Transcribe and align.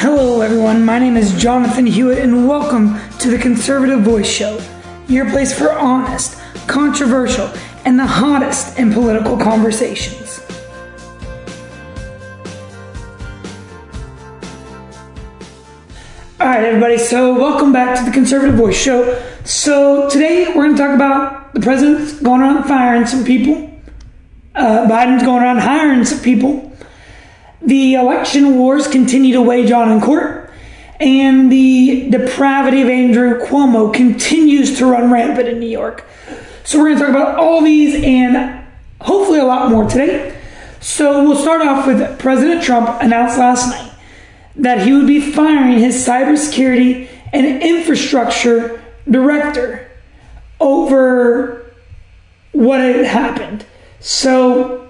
Hello, 0.00 0.40
everyone. 0.40 0.82
My 0.82 0.98
name 0.98 1.18
is 1.18 1.34
Jonathan 1.34 1.84
Hewitt, 1.84 2.20
and 2.20 2.48
welcome 2.48 2.98
to 3.18 3.30
the 3.30 3.36
Conservative 3.36 4.00
Voice 4.00 4.26
Show, 4.26 4.58
your 5.08 5.28
place 5.28 5.52
for 5.52 5.72
honest, 5.72 6.40
controversial, 6.66 7.52
and 7.84 7.98
the 7.98 8.06
hottest 8.06 8.78
in 8.78 8.94
political 8.94 9.36
conversations. 9.36 10.40
All 16.40 16.46
right, 16.46 16.64
everybody. 16.64 16.96
So, 16.96 17.34
welcome 17.38 17.70
back 17.70 17.98
to 17.98 18.04
the 18.06 18.10
Conservative 18.10 18.54
Voice 18.54 18.80
Show. 18.80 19.22
So, 19.44 20.08
today 20.08 20.46
we're 20.46 20.64
going 20.64 20.76
to 20.76 20.82
talk 20.82 20.94
about 20.94 21.52
the 21.52 21.60
president's 21.60 22.18
going 22.22 22.40
around 22.40 22.64
firing 22.64 23.04
some 23.04 23.22
people, 23.22 23.70
uh, 24.54 24.86
Biden's 24.88 25.24
going 25.24 25.42
around 25.42 25.58
hiring 25.58 26.06
some 26.06 26.20
people 26.20 26.69
the 27.62 27.94
election 27.94 28.58
wars 28.58 28.88
continue 28.88 29.34
to 29.34 29.42
wage 29.42 29.70
on 29.70 29.90
in 29.90 30.00
court, 30.00 30.52
and 30.98 31.50
the 31.50 32.10
depravity 32.10 32.82
of 32.82 32.88
Andrew 32.88 33.40
Cuomo 33.46 33.92
continues 33.92 34.78
to 34.78 34.86
run 34.86 35.10
rampant 35.10 35.48
in 35.48 35.58
New 35.58 35.68
York. 35.68 36.04
So, 36.64 36.78
we're 36.78 36.94
going 36.94 36.98
to 36.98 37.04
talk 37.04 37.10
about 37.10 37.38
all 37.38 37.62
these 37.62 38.02
and 38.04 38.64
hopefully 39.00 39.38
a 39.38 39.44
lot 39.44 39.70
more 39.70 39.88
today. 39.88 40.38
So, 40.80 41.24
we'll 41.24 41.36
start 41.36 41.62
off 41.62 41.86
with 41.86 42.18
President 42.18 42.62
Trump 42.62 43.00
announced 43.02 43.38
last 43.38 43.68
night 43.68 43.92
that 44.56 44.86
he 44.86 44.92
would 44.92 45.06
be 45.06 45.20
firing 45.20 45.78
his 45.78 46.06
cybersecurity 46.06 47.08
and 47.32 47.62
infrastructure 47.62 48.82
director 49.08 49.90
over 50.60 51.72
what 52.52 52.80
had 52.80 53.04
happened. 53.06 53.64
So, 54.00 54.88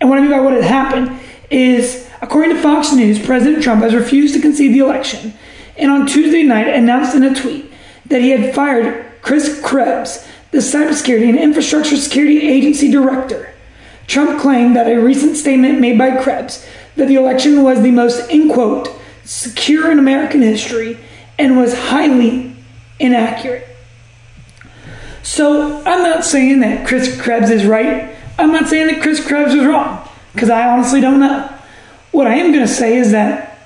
and 0.00 0.10
what 0.10 0.18
I 0.18 0.22
mean 0.22 0.30
by 0.30 0.40
what 0.40 0.54
had 0.54 0.64
happened 0.64 1.18
is, 1.50 2.08
according 2.20 2.54
to 2.54 2.62
Fox 2.62 2.92
News, 2.92 3.24
President 3.24 3.62
Trump 3.62 3.82
has 3.82 3.94
refused 3.94 4.34
to 4.34 4.40
concede 4.40 4.74
the 4.74 4.80
election 4.80 5.34
and 5.78 5.90
on 5.90 6.06
Tuesday 6.06 6.42
night 6.42 6.68
announced 6.68 7.14
in 7.14 7.22
a 7.22 7.34
tweet 7.34 7.72
that 8.06 8.22
he 8.22 8.30
had 8.30 8.54
fired 8.54 9.04
Chris 9.22 9.60
Krebs, 9.62 10.26
the 10.50 10.58
Cybersecurity 10.58 11.28
and 11.28 11.38
Infrastructure 11.38 11.96
Security 11.96 12.48
Agency 12.48 12.90
director. 12.90 13.52
Trump 14.06 14.40
claimed 14.40 14.76
that 14.76 14.88
a 14.88 15.00
recent 15.00 15.36
statement 15.36 15.80
made 15.80 15.98
by 15.98 16.22
Krebs 16.22 16.66
that 16.94 17.08
the 17.08 17.16
election 17.16 17.62
was 17.62 17.82
the 17.82 17.90
most, 17.90 18.30
in 18.30 18.50
quote, 18.50 18.88
secure 19.24 19.90
in 19.90 19.98
American 19.98 20.40
history 20.40 20.98
and 21.38 21.58
was 21.58 21.74
highly 21.74 22.54
inaccurate. 22.98 23.66
So 25.22 25.82
I'm 25.84 26.02
not 26.02 26.24
saying 26.24 26.60
that 26.60 26.86
Chris 26.86 27.20
Krebs 27.20 27.50
is 27.50 27.66
right. 27.66 28.14
I'm 28.38 28.52
not 28.52 28.68
saying 28.68 28.86
that 28.86 29.02
Chris 29.02 29.26
Krebs 29.26 29.52
is 29.52 29.66
wrong 29.66 30.08
because 30.36 30.50
I 30.50 30.68
honestly 30.68 31.00
don't 31.00 31.18
know. 31.18 31.48
What 32.12 32.26
I 32.26 32.34
am 32.34 32.52
going 32.52 32.66
to 32.66 32.72
say 32.72 32.98
is 32.98 33.12
that 33.12 33.58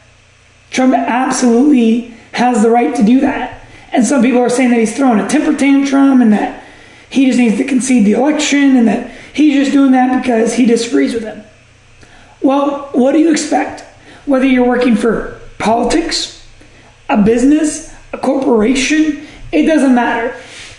Trump 0.71 0.95
absolutely 0.95 2.15
has 2.33 2.63
the 2.63 2.71
right 2.71 2.95
to 2.95 3.03
do 3.03 3.21
that. 3.23 3.67
And 3.93 4.07
some 4.07 4.23
people 4.23 4.41
are 4.41 4.49
saying 4.49 4.71
that 4.71 4.79
he's 4.79 4.97
throwing 4.97 5.19
a 5.19 5.29
temper 5.29 5.53
tantrum 5.53 6.23
and 6.23 6.33
that 6.33 6.65
he 7.11 7.27
just 7.27 7.41
needs 7.41 7.57
to 7.57 7.65
concede 7.65 8.07
the 8.07 8.13
election 8.13 8.77
and 8.77 8.87
that 8.87 9.11
he's 9.35 9.57
just 9.57 9.73
doing 9.73 9.91
that 9.93 10.23
because 10.23 10.55
he 10.55 10.65
disagrees 10.65 11.13
with 11.13 11.25
him. 11.25 11.43
Well, 12.41 12.89
what 12.93 13.13
do 13.13 13.19
you 13.19 13.33
expect? 13.33 13.83
Whether 14.27 14.47
you're 14.47 14.67
working 14.67 14.95
for 14.95 15.41
politics, 15.59 16.47
a 17.09 17.21
business, 17.21 17.93
a 18.13 18.19
corporation, 18.19 19.27
it 19.51 19.67
doesn't 19.67 19.93
matter. 19.93 20.37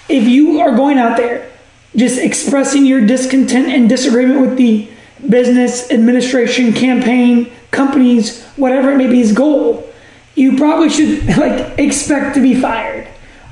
If 0.07 0.25
you 0.25 0.61
are 0.61 0.73
going 0.73 0.97
out 0.97 1.17
there 1.17 1.51
just 1.97 2.17
expressing 2.17 2.85
your 2.85 3.05
discontent 3.05 3.67
and 3.67 3.89
disagreement 3.89 4.39
with 4.39 4.55
the 4.55 4.87
business, 5.29 5.91
administration, 5.91 6.73
campaign, 6.73 7.51
companies, 7.71 8.43
whatever 8.55 8.91
it 8.91 8.97
may 8.97 9.07
be 9.07 9.17
his 9.17 9.31
goal, 9.31 9.89
you 10.35 10.57
probably 10.57 10.89
should 10.89 11.25
like 11.37 11.77
expect 11.79 12.35
to 12.35 12.41
be 12.41 12.55
fired. 12.55 13.07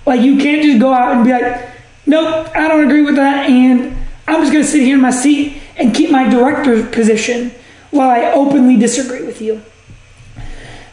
Like 0.06 0.22
you 0.22 0.38
can't 0.38 0.64
just 0.64 0.80
go 0.80 0.94
out 0.94 1.16
and 1.16 1.26
be 1.26 1.32
like, 1.32 1.70
nope, 2.06 2.50
I 2.56 2.68
don't 2.68 2.84
agree 2.86 3.04
with 3.04 3.16
that, 3.16 3.50
and 3.50 3.96
I'm 4.28 4.42
just 4.42 4.52
going 4.52 4.64
to 4.64 4.70
sit 4.70 4.82
here 4.82 4.96
in 4.96 5.02
my 5.02 5.12
seat 5.12 5.62
and 5.78 5.94
keep 5.94 6.12
my 6.12 6.30
director 6.30 6.86
position 6.86 7.52
while 7.92 8.10
I 8.10 8.32
openly 8.32 8.78
disagree 8.78 9.26
with 9.26 9.42
you. 9.42 9.62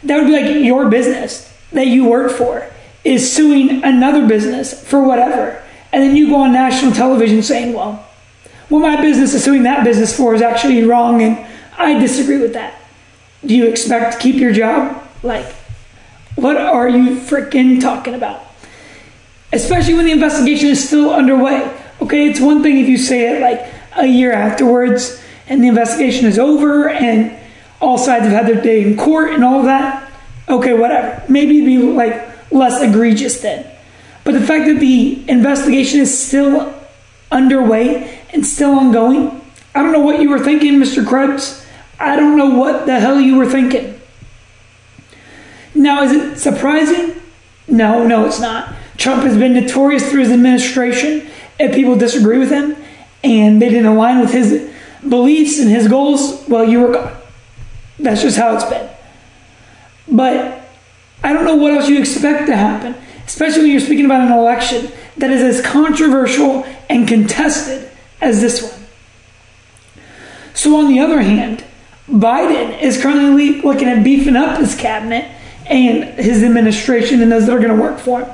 That 0.03 0.17
would 0.17 0.27
be 0.27 0.33
like 0.33 0.63
your 0.63 0.89
business 0.89 1.53
that 1.71 1.87
you 1.87 2.05
work 2.05 2.31
for 2.31 2.69
is 3.03 3.31
suing 3.31 3.83
another 3.83 4.27
business 4.27 4.83
for 4.87 5.03
whatever. 5.03 5.63
And 5.91 6.03
then 6.03 6.15
you 6.15 6.29
go 6.29 6.37
on 6.37 6.51
national 6.51 6.93
television 6.93 7.41
saying, 7.43 7.73
well, 7.73 8.06
what 8.69 8.79
my 8.79 9.01
business 9.01 9.33
is 9.33 9.43
suing 9.43 9.63
that 9.63 9.83
business 9.83 10.15
for 10.15 10.33
is 10.33 10.41
actually 10.41 10.83
wrong 10.83 11.21
and 11.21 11.45
I 11.77 11.99
disagree 11.99 12.39
with 12.39 12.53
that. 12.53 12.79
Do 13.45 13.55
you 13.55 13.67
expect 13.67 14.13
to 14.13 14.19
keep 14.19 14.35
your 14.35 14.51
job? 14.51 15.07
Like, 15.23 15.45
what 16.35 16.57
are 16.57 16.89
you 16.89 17.15
freaking 17.15 17.79
talking 17.79 18.13
about? 18.13 18.41
Especially 19.53 19.93
when 19.93 20.05
the 20.05 20.11
investigation 20.11 20.69
is 20.69 20.85
still 20.85 21.11
underway. 21.11 21.71
Okay, 22.01 22.27
it's 22.29 22.39
one 22.39 22.61
thing 22.61 22.77
if 22.77 22.89
you 22.89 22.97
say 22.97 23.35
it 23.35 23.41
like 23.41 23.73
a 23.95 24.05
year 24.05 24.33
afterwards 24.33 25.23
and 25.47 25.63
the 25.63 25.67
investigation 25.67 26.25
is 26.25 26.37
over 26.37 26.89
and 26.89 27.35
all 27.79 27.97
sides 27.97 28.25
have 28.25 28.33
had 28.33 28.47
their 28.47 28.61
day 28.61 28.83
in 28.83 28.97
court 28.97 29.31
and 29.31 29.43
all 29.43 29.59
of 29.59 29.65
that. 29.65 30.11
Okay, 30.49 30.73
whatever. 30.73 31.23
Maybe 31.29 31.57
it'd 31.57 31.65
be 31.65 31.77
like 31.77 32.51
less 32.51 32.81
egregious 32.81 33.41
then. 33.41 33.65
But 34.23 34.33
the 34.33 34.41
fact 34.41 34.65
that 34.65 34.79
the 34.79 35.29
investigation 35.29 36.01
is 36.01 36.27
still 36.27 36.73
underway 37.31 38.16
and 38.37 38.45
still 38.45 38.77
ongoing. 38.77 39.41
I 39.73 39.81
don't 39.81 39.91
know 39.91 39.99
what 39.99 40.21
you 40.21 40.29
were 40.29 40.37
thinking, 40.37 40.73
Mr. 40.73 41.05
Krebs. 41.05 41.65
I 41.99 42.15
don't 42.15 42.37
know 42.37 42.51
what 42.51 42.85
the 42.85 42.99
hell 42.99 43.19
you 43.19 43.35
were 43.35 43.49
thinking. 43.49 43.99
Now, 45.73 46.03
is 46.03 46.11
it 46.11 46.37
surprising? 46.37 47.19
No, 47.67 48.05
no, 48.05 48.25
it's 48.25 48.39
not. 48.39 48.75
Trump 48.95 49.23
has 49.23 49.35
been 49.37 49.53
notorious 49.53 50.09
through 50.09 50.21
his 50.21 50.31
administration 50.31 51.27
if 51.59 51.73
people 51.73 51.95
disagree 51.95 52.37
with 52.37 52.51
him 52.51 52.75
and 53.23 53.59
they 53.59 53.69
didn't 53.69 53.87
align 53.87 54.19
with 54.19 54.31
his 54.31 54.71
beliefs 55.07 55.57
and 55.59 55.69
his 55.69 55.87
goals, 55.87 56.47
well, 56.47 56.63
you 56.63 56.81
were 56.81 56.93
gone. 56.93 57.17
That's 57.97 58.21
just 58.21 58.37
how 58.37 58.53
it's 58.53 58.65
been. 58.65 58.87
But 60.07 60.61
I 61.23 61.33
don't 61.33 61.43
know 61.43 61.55
what 61.55 61.73
else 61.73 61.89
you 61.89 61.99
expect 61.99 62.45
to 62.47 62.55
happen, 62.55 62.95
especially 63.25 63.63
when 63.63 63.71
you're 63.71 63.79
speaking 63.79 64.05
about 64.05 64.21
an 64.21 64.31
election 64.31 64.91
that 65.17 65.31
is 65.31 65.41
as 65.41 65.65
controversial 65.65 66.63
and 66.87 67.07
contested 67.07 67.87
as 68.21 68.41
this 68.41 68.61
one. 68.61 68.87
So, 70.53 70.77
on 70.77 70.87
the 70.87 70.99
other 70.99 71.21
hand, 71.21 71.63
Biden 72.09 72.81
is 72.81 73.01
currently 73.01 73.61
looking 73.61 73.87
at 73.87 74.03
beefing 74.03 74.35
up 74.35 74.59
his 74.59 74.75
cabinet 74.75 75.29
and 75.65 76.03
his 76.19 76.43
administration 76.43 77.21
and 77.21 77.31
those 77.31 77.45
that 77.45 77.53
are 77.55 77.59
going 77.59 77.75
to 77.75 77.81
work 77.81 77.99
for 77.99 78.23
him. 78.23 78.33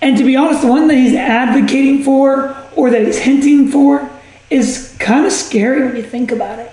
And 0.00 0.16
to 0.16 0.24
be 0.24 0.36
honest, 0.36 0.62
the 0.62 0.68
one 0.68 0.88
that 0.88 0.94
he's 0.94 1.14
advocating 1.14 2.02
for 2.02 2.56
or 2.76 2.90
that 2.90 3.02
he's 3.02 3.18
hinting 3.18 3.68
for 3.68 4.08
is 4.50 4.96
kind 4.98 5.26
of 5.26 5.32
scary 5.32 5.84
when 5.84 5.96
you 5.96 6.02
think 6.02 6.30
about 6.30 6.58
it. 6.58 6.72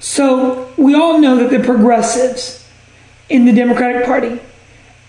So, 0.00 0.72
we 0.76 0.94
all 0.94 1.18
know 1.20 1.36
that 1.36 1.50
the 1.50 1.62
progressives 1.64 2.68
in 3.28 3.44
the 3.44 3.52
Democratic 3.52 4.06
Party 4.06 4.40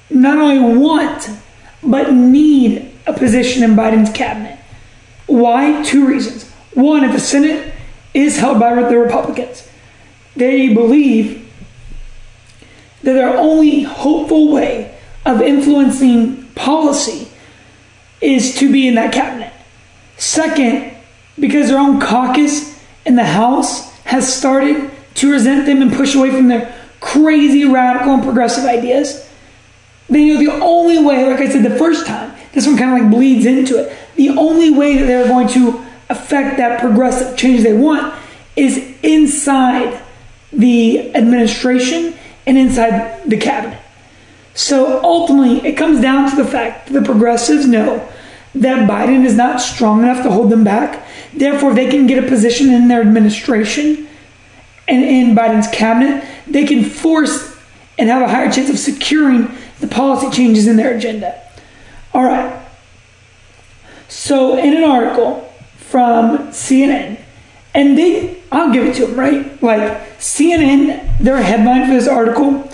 not 0.09 0.37
only 0.37 0.77
want 0.77 1.29
but 1.83 2.13
need 2.13 2.91
a 3.07 3.13
position 3.13 3.63
in 3.63 3.71
Biden's 3.71 4.11
cabinet. 4.11 4.59
Why? 5.25 5.81
Two 5.83 6.07
reasons. 6.07 6.50
One, 6.73 7.03
if 7.03 7.11
the 7.11 7.19
Senate 7.19 7.73
is 8.13 8.37
held 8.37 8.59
by 8.59 8.73
the 8.75 8.97
Republicans, 8.97 9.67
they 10.35 10.73
believe 10.73 11.49
that 13.03 13.13
their 13.13 13.37
only 13.37 13.83
hopeful 13.83 14.51
way 14.51 14.97
of 15.25 15.41
influencing 15.41 16.45
policy 16.55 17.27
is 18.21 18.55
to 18.59 18.71
be 18.71 18.87
in 18.87 18.95
that 18.95 19.13
cabinet. 19.13 19.51
Second, 20.17 20.95
because 21.39 21.69
their 21.69 21.79
own 21.79 21.99
caucus 21.99 22.79
in 23.05 23.15
the 23.15 23.25
House 23.25 23.91
has 24.03 24.31
started 24.31 24.91
to 25.15 25.31
resent 25.31 25.65
them 25.65 25.81
and 25.81 25.91
push 25.91 26.15
away 26.15 26.31
from 26.31 26.47
their 26.47 26.73
crazy, 26.99 27.65
radical, 27.65 28.13
and 28.13 28.23
progressive 28.23 28.65
ideas, 28.65 29.27
they 30.09 30.25
know 30.25 30.37
the 30.37 30.51
only 30.63 31.03
way, 31.03 31.25
like 31.25 31.39
I 31.39 31.49
said 31.49 31.63
the 31.63 31.77
first 31.77 32.05
time, 32.05 32.33
this 32.53 32.67
one 32.67 32.77
kind 32.77 32.93
of 32.93 33.01
like 33.01 33.11
bleeds 33.11 33.45
into 33.45 33.77
it. 33.77 33.97
The 34.15 34.29
only 34.29 34.69
way 34.69 34.97
that 34.97 35.05
they're 35.05 35.27
going 35.27 35.47
to 35.49 35.80
affect 36.11 36.57
that 36.57 36.79
progressive 36.79 37.37
change 37.37 37.63
they 37.63 37.73
want 37.73 38.13
is 38.55 38.77
inside 39.01 40.01
the 40.51 41.15
administration 41.15 42.13
and 42.45 42.57
inside 42.57 43.23
the 43.23 43.37
cabinet. 43.37 43.79
So 44.53 45.01
ultimately, 45.03 45.65
it 45.65 45.77
comes 45.77 46.01
down 46.01 46.29
to 46.29 46.35
the 46.35 46.45
fact 46.45 46.87
that 46.87 46.93
the 46.93 47.01
progressives 47.01 47.65
know 47.65 48.07
that 48.53 48.89
Biden 48.89 49.25
is 49.25 49.35
not 49.35 49.61
strong 49.61 50.03
enough 50.03 50.23
to 50.23 50.31
hold 50.31 50.49
them 50.49 50.65
back. 50.65 51.07
Therefore, 51.33 51.73
they 51.73 51.89
can 51.89 52.05
get 52.05 52.21
a 52.21 52.27
position 52.27 52.69
in 52.69 52.89
their 52.89 52.99
administration 52.99 54.07
and 54.89 55.03
in 55.03 55.33
Biden's 55.33 55.69
cabinet. 55.69 56.25
They 56.45 56.65
can 56.65 56.83
force 56.83 57.57
and 57.97 58.09
have 58.09 58.21
a 58.21 58.27
higher 58.27 58.51
chance 58.51 58.69
of 58.69 58.77
securing 58.77 59.49
the 59.79 59.87
policy 59.87 60.29
changes 60.35 60.67
in 60.67 60.75
their 60.75 60.95
agenda. 60.95 61.41
All 62.13 62.25
right. 62.25 62.61
So, 64.09 64.57
in 64.57 64.75
an 64.75 64.83
article 64.83 65.50
from 65.91 66.47
CNN, 66.49 67.19
and 67.75 67.97
they, 67.97 68.41
I'll 68.51 68.71
give 68.71 68.87
it 68.87 68.95
to 68.95 69.07
them, 69.07 69.19
right? 69.19 69.61
Like, 69.61 70.17
CNN, 70.17 71.19
their 71.19 71.41
headline 71.41 71.87
for 71.87 71.93
this 71.93 72.07
article 72.07 72.69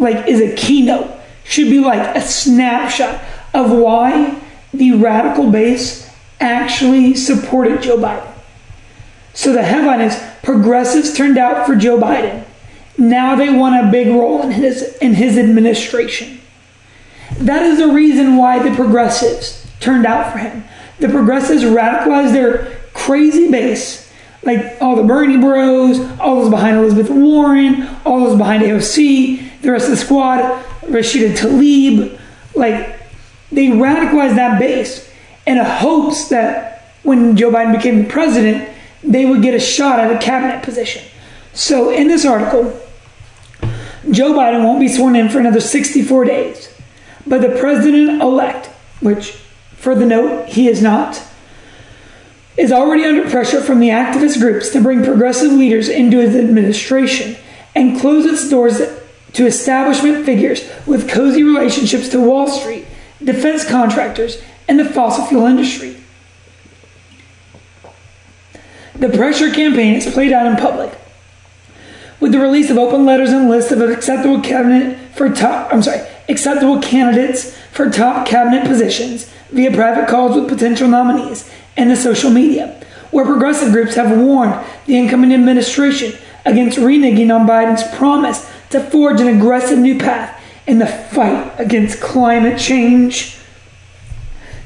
like 0.00 0.26
is 0.26 0.40
a 0.40 0.54
keynote, 0.56 1.10
should 1.44 1.68
be 1.68 1.78
like 1.78 2.16
a 2.16 2.20
snapshot 2.20 3.22
of 3.54 3.70
why 3.70 4.40
the 4.72 4.92
radical 4.92 5.50
base 5.50 6.10
actually 6.40 7.14
supported 7.14 7.82
Joe 7.82 7.98
Biden. 7.98 8.32
So 9.34 9.52
the 9.52 9.62
headline 9.62 10.00
is 10.00 10.20
progressives 10.42 11.14
turned 11.14 11.38
out 11.38 11.66
for 11.66 11.76
Joe 11.76 11.98
Biden. 11.98 12.44
Now 12.98 13.36
they 13.36 13.50
want 13.50 13.86
a 13.86 13.90
big 13.90 14.08
role 14.08 14.42
in 14.42 14.50
his 14.50 14.96
in 14.98 15.14
his 15.14 15.38
administration. 15.38 16.40
That 17.38 17.62
is 17.62 17.78
the 17.78 17.88
reason 17.88 18.36
why 18.36 18.58
the 18.58 18.74
progressives 18.74 19.66
turned 19.80 20.06
out 20.06 20.32
for 20.32 20.38
him. 20.38 20.64
The 21.00 21.08
progressives 21.08 21.62
radicalized 21.62 22.32
their 22.32 22.78
crazy 22.92 23.50
base, 23.50 24.12
like 24.42 24.76
all 24.80 24.96
the 24.96 25.02
Bernie 25.02 25.38
bros, 25.38 25.98
all 26.20 26.42
those 26.42 26.50
behind 26.50 26.76
Elizabeth 26.76 27.10
Warren, 27.10 27.88
all 28.04 28.20
those 28.20 28.38
behind 28.38 28.62
AOC, 28.62 29.62
the 29.62 29.72
rest 29.72 29.86
of 29.86 29.92
the 29.92 29.96
squad, 29.96 30.40
Rashida 30.82 31.34
Tlaib, 31.36 32.18
like 32.54 33.00
they 33.50 33.68
radicalized 33.68 34.36
that 34.36 34.58
base 34.58 35.10
in 35.46 35.58
a 35.58 35.64
hopes 35.64 36.28
that 36.28 36.94
when 37.02 37.36
Joe 37.36 37.50
Biden 37.50 37.74
became 37.74 38.04
the 38.04 38.08
president, 38.08 38.68
they 39.02 39.24
would 39.24 39.42
get 39.42 39.54
a 39.54 39.60
shot 39.60 39.98
at 39.98 40.14
a 40.14 40.18
cabinet 40.18 40.62
position. 40.62 41.02
So 41.52 41.90
in 41.90 42.08
this 42.08 42.24
article, 42.24 42.78
Joe 44.10 44.32
Biden 44.32 44.64
won't 44.64 44.80
be 44.80 44.88
sworn 44.88 45.16
in 45.16 45.28
for 45.28 45.40
another 45.40 45.60
64 45.60 46.24
days, 46.24 46.74
but 47.26 47.40
the 47.40 47.58
president 47.58 48.20
elect, 48.22 48.66
which 49.00 49.38
for 49.80 49.94
the 49.94 50.04
note, 50.04 50.46
he 50.46 50.68
is 50.68 50.82
not, 50.82 51.22
is 52.58 52.70
already 52.70 53.02
under 53.02 53.28
pressure 53.30 53.62
from 53.62 53.80
the 53.80 53.88
activist 53.88 54.38
groups 54.38 54.68
to 54.70 54.82
bring 54.82 55.02
progressive 55.02 55.50
leaders 55.52 55.88
into 55.88 56.18
his 56.18 56.36
administration 56.36 57.34
and 57.74 57.98
close 57.98 58.26
its 58.26 58.46
doors 58.50 58.78
to 59.32 59.46
establishment 59.46 60.26
figures 60.26 60.68
with 60.86 61.08
cozy 61.08 61.42
relationships 61.42 62.10
to 62.10 62.20
Wall 62.20 62.46
Street, 62.46 62.86
defense 63.24 63.66
contractors, 63.66 64.42
and 64.68 64.78
the 64.78 64.84
fossil 64.84 65.24
fuel 65.24 65.46
industry. 65.46 65.96
The 68.96 69.08
pressure 69.08 69.50
campaign 69.50 69.94
is 69.94 70.12
played 70.12 70.32
out 70.32 70.46
in 70.46 70.58
public. 70.58 70.92
With 72.20 72.32
the 72.32 72.38
release 72.38 72.68
of 72.68 72.76
open 72.76 73.06
letters 73.06 73.30
and 73.30 73.48
lists 73.48 73.72
of 73.72 73.80
acceptable 73.80 74.42
cabinet 74.42 74.98
for 75.14 75.30
top 75.30 75.72
I'm 75.72 75.82
sorry, 75.82 76.06
acceptable 76.30 76.80
candidates 76.80 77.56
for 77.72 77.90
top 77.90 78.26
cabinet 78.26 78.66
positions 78.66 79.30
via 79.50 79.70
private 79.70 80.08
calls 80.08 80.36
with 80.36 80.48
potential 80.48 80.88
nominees 80.88 81.50
and 81.76 81.90
the 81.90 81.96
social 81.96 82.30
media, 82.30 82.80
where 83.10 83.24
progressive 83.24 83.72
groups 83.72 83.94
have 83.96 84.16
warned 84.16 84.54
the 84.86 84.96
incoming 84.96 85.34
administration 85.34 86.12
against 86.44 86.78
reneging 86.78 87.34
on 87.34 87.46
Biden's 87.46 87.82
promise 87.96 88.50
to 88.70 88.80
forge 88.80 89.20
an 89.20 89.28
aggressive 89.28 89.78
new 89.78 89.98
path 89.98 90.40
in 90.66 90.78
the 90.78 90.86
fight 90.86 91.52
against 91.58 92.00
climate 92.00 92.58
change. 92.58 93.36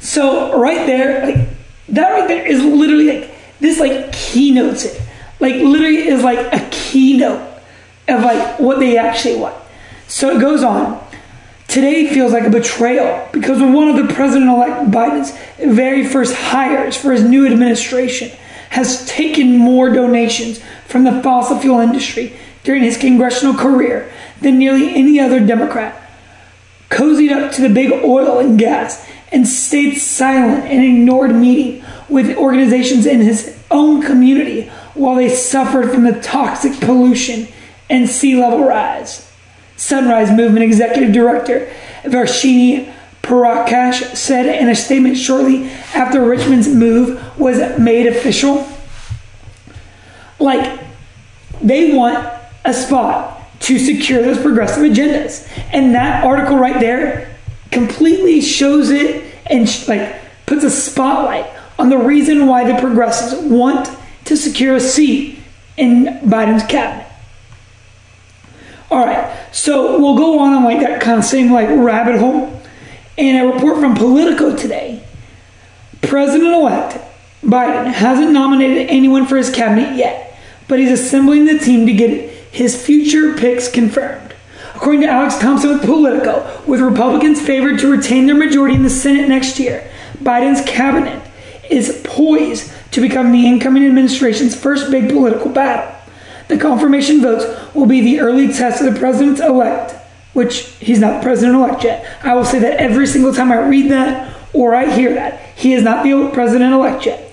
So 0.00 0.60
right 0.60 0.86
there, 0.86 1.26
like 1.26 1.48
that 1.88 2.10
right 2.10 2.28
there 2.28 2.46
is 2.46 2.62
literally 2.62 3.20
like 3.20 3.34
this 3.60 3.80
like 3.80 4.12
keynotes 4.12 4.84
it. 4.84 5.00
Like 5.40 5.54
literally 5.56 6.08
is 6.08 6.22
like 6.22 6.38
a 6.52 6.68
keynote 6.70 7.40
of 8.08 8.22
like 8.22 8.60
what 8.60 8.78
they 8.78 8.98
actually 8.98 9.36
want. 9.36 9.56
So 10.06 10.36
it 10.36 10.40
goes 10.40 10.62
on. 10.62 11.03
Today 11.74 12.06
feels 12.06 12.32
like 12.32 12.44
a 12.44 12.50
betrayal 12.50 13.28
because 13.32 13.60
one 13.60 13.88
of 13.88 13.96
the 13.96 14.14
President 14.14 14.48
elect 14.48 14.92
Biden's 14.92 15.36
very 15.58 16.06
first 16.06 16.32
hires 16.32 16.96
for 16.96 17.10
his 17.10 17.24
new 17.24 17.48
administration 17.48 18.30
has 18.70 19.04
taken 19.06 19.56
more 19.56 19.90
donations 19.90 20.60
from 20.86 21.02
the 21.02 21.20
fossil 21.20 21.58
fuel 21.58 21.80
industry 21.80 22.36
during 22.62 22.84
his 22.84 22.96
congressional 22.96 23.54
career 23.54 24.08
than 24.40 24.56
nearly 24.56 24.94
any 24.94 25.18
other 25.18 25.44
Democrat. 25.44 26.00
Cozied 26.90 27.32
up 27.32 27.50
to 27.54 27.62
the 27.62 27.74
big 27.74 27.90
oil 28.04 28.38
and 28.38 28.56
gas 28.56 29.04
and 29.32 29.44
stayed 29.44 29.96
silent 29.96 30.66
and 30.66 30.84
ignored 30.84 31.34
meeting 31.34 31.84
with 32.08 32.36
organizations 32.36 33.04
in 33.04 33.20
his 33.20 33.60
own 33.72 34.00
community 34.00 34.68
while 34.94 35.16
they 35.16 35.28
suffered 35.28 35.90
from 35.90 36.04
the 36.04 36.20
toxic 36.20 36.78
pollution 36.78 37.48
and 37.90 38.08
sea 38.08 38.40
level 38.40 38.62
rise. 38.62 39.28
Sunrise 39.76 40.30
Movement 40.30 40.64
Executive 40.64 41.12
Director 41.12 41.72
Varshini 42.04 42.92
Prakash 43.22 44.16
said 44.16 44.46
in 44.46 44.68
a 44.68 44.74
statement 44.74 45.16
shortly 45.16 45.70
after 45.94 46.22
Richmond's 46.22 46.68
move 46.68 47.38
was 47.38 47.78
made 47.78 48.06
official. 48.06 48.68
Like, 50.38 50.80
they 51.62 51.94
want 51.94 52.28
a 52.64 52.74
spot 52.74 53.40
to 53.60 53.78
secure 53.78 54.22
those 54.22 54.38
progressive 54.38 54.82
agendas. 54.82 55.48
And 55.72 55.94
that 55.94 56.24
article 56.24 56.58
right 56.58 56.78
there 56.80 57.34
completely 57.70 58.42
shows 58.42 58.90
it 58.90 59.24
and 59.46 59.66
like 59.88 60.16
puts 60.46 60.64
a 60.64 60.70
spotlight 60.70 61.46
on 61.78 61.88
the 61.88 61.98
reason 61.98 62.46
why 62.46 62.70
the 62.70 62.78
progressives 62.78 63.42
want 63.42 63.88
to 64.26 64.36
secure 64.36 64.76
a 64.76 64.80
seat 64.80 65.38
in 65.76 66.04
Biden's 66.24 66.64
cabinet. 66.64 67.06
All 68.94 69.04
right, 69.04 69.28
so 69.50 69.98
we'll 69.98 70.16
go 70.16 70.38
on 70.38 70.52
on 70.52 70.62
like 70.62 70.78
that 70.78 71.02
kind 71.02 71.18
of 71.18 71.24
same 71.24 71.50
like 71.50 71.68
rabbit 71.68 72.16
hole. 72.20 72.62
In 73.16 73.34
a 73.34 73.52
report 73.52 73.80
from 73.80 73.96
Politico 73.96 74.54
today, 74.56 75.02
President-elect 76.00 77.00
Biden 77.42 77.92
hasn't 77.92 78.30
nominated 78.30 78.88
anyone 78.88 79.26
for 79.26 79.36
his 79.36 79.50
cabinet 79.50 79.96
yet, 79.96 80.38
but 80.68 80.78
he's 80.78 80.92
assembling 80.92 81.44
the 81.44 81.58
team 81.58 81.86
to 81.86 81.92
get 81.92 82.30
his 82.52 82.80
future 82.86 83.34
picks 83.34 83.68
confirmed. 83.68 84.32
According 84.76 85.00
to 85.00 85.08
Alex 85.08 85.38
Thompson 85.38 85.70
with 85.70 85.84
Politico, 85.84 86.62
with 86.64 86.80
Republicans 86.80 87.42
favored 87.44 87.80
to 87.80 87.90
retain 87.90 88.26
their 88.26 88.36
majority 88.36 88.76
in 88.76 88.84
the 88.84 88.90
Senate 88.90 89.28
next 89.28 89.58
year, 89.58 89.90
Biden's 90.22 90.64
cabinet 90.64 91.20
is 91.68 92.00
poised 92.04 92.72
to 92.92 93.00
become 93.00 93.32
the 93.32 93.44
incoming 93.44 93.84
administration's 93.84 94.54
first 94.54 94.92
big 94.92 95.08
political 95.08 95.50
battle. 95.50 95.93
The 96.48 96.58
confirmation 96.58 97.20
votes 97.20 97.44
will 97.74 97.86
be 97.86 98.00
the 98.00 98.20
early 98.20 98.48
test 98.48 98.82
of 98.82 98.92
the 98.92 98.98
president 98.98 99.38
elect, 99.40 99.94
which 100.34 100.66
he's 100.80 100.98
not 100.98 101.20
the 101.20 101.22
president 101.22 101.56
elect 101.56 101.84
yet. 101.84 102.18
I 102.22 102.34
will 102.34 102.44
say 102.44 102.58
that 102.58 102.78
every 102.78 103.06
single 103.06 103.32
time 103.32 103.50
I 103.50 103.66
read 103.66 103.90
that 103.90 104.36
or 104.52 104.74
I 104.74 104.90
hear 104.94 105.14
that. 105.14 105.40
He 105.56 105.72
is 105.72 105.82
not 105.82 106.04
the 106.04 106.30
president 106.32 106.72
elect 106.72 107.06
yet. 107.06 107.32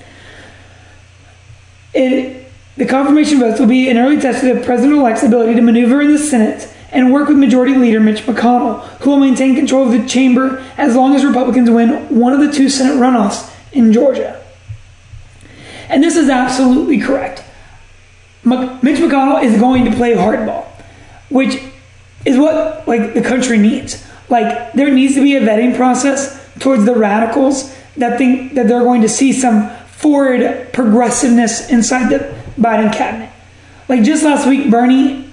It, 1.93 2.51
the 2.77 2.85
confirmation 2.85 3.39
votes 3.39 3.59
will 3.59 3.67
be 3.67 3.89
an 3.89 3.97
early 3.97 4.19
test 4.19 4.43
of 4.43 4.55
the 4.55 4.63
president 4.63 4.97
elect's 4.97 5.23
ability 5.23 5.55
to 5.55 5.61
maneuver 5.61 6.01
in 6.01 6.11
the 6.11 6.17
Senate 6.17 6.73
and 6.91 7.11
work 7.11 7.27
with 7.27 7.37
Majority 7.37 7.75
Leader 7.75 7.99
Mitch 7.99 8.25
McConnell, 8.25 8.81
who 8.99 9.11
will 9.11 9.19
maintain 9.19 9.55
control 9.55 9.85
of 9.85 9.91
the 9.91 10.07
chamber 10.07 10.63
as 10.77 10.95
long 10.95 11.15
as 11.15 11.23
Republicans 11.23 11.69
win 11.69 12.17
one 12.17 12.33
of 12.33 12.39
the 12.39 12.51
two 12.51 12.69
Senate 12.69 12.95
runoffs 12.95 13.53
in 13.71 13.93
Georgia. 13.93 14.41
And 15.89 16.03
this 16.03 16.15
is 16.15 16.29
absolutely 16.29 16.99
correct. 16.99 17.43
Mitch 18.43 18.99
McConnell 18.99 19.43
is 19.43 19.59
going 19.59 19.85
to 19.85 19.91
play 19.91 20.13
hardball, 20.13 20.65
which 21.29 21.61
is 22.25 22.37
what 22.37 22.87
like 22.87 23.13
the 23.13 23.21
country 23.21 23.57
needs. 23.57 24.05
Like 24.29 24.73
there 24.73 24.91
needs 24.91 25.15
to 25.15 25.23
be 25.23 25.35
a 25.35 25.41
vetting 25.41 25.75
process 25.75 26.39
towards 26.59 26.85
the 26.85 26.95
radicals 26.95 27.75
that 27.97 28.17
think 28.17 28.53
that 28.53 28.67
they're 28.67 28.83
going 28.83 29.01
to 29.01 29.09
see 29.09 29.33
some 29.33 29.69
forward 29.87 30.69
progressiveness 30.73 31.69
inside 31.69 32.09
the 32.09 32.35
Biden 32.57 32.93
cabinet. 32.93 33.31
Like 33.87 34.03
just 34.03 34.23
last 34.23 34.47
week, 34.47 34.71
Bernie 34.71 35.29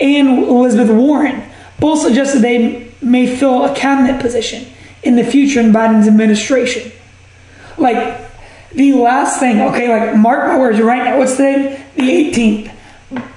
and 0.00 0.28
Elizabeth 0.44 0.90
Warren 0.90 1.42
both 1.78 2.00
suggested 2.00 2.40
they 2.40 2.90
may 3.00 3.36
fill 3.36 3.64
a 3.64 3.74
cabinet 3.74 4.20
position 4.20 4.66
in 5.02 5.16
the 5.16 5.24
future 5.24 5.60
in 5.60 5.72
Biden's 5.72 6.08
administration. 6.08 6.90
Like 7.76 8.20
the 8.72 8.94
last 8.94 9.38
thing, 9.38 9.60
okay, 9.60 9.88
like 9.88 10.16
mark 10.16 10.46
my 10.46 10.58
words 10.58 10.80
right 10.80 11.04
now, 11.04 11.18
what's 11.18 11.36
the 11.36 11.80
the 11.98 12.30
18th? 12.30 12.74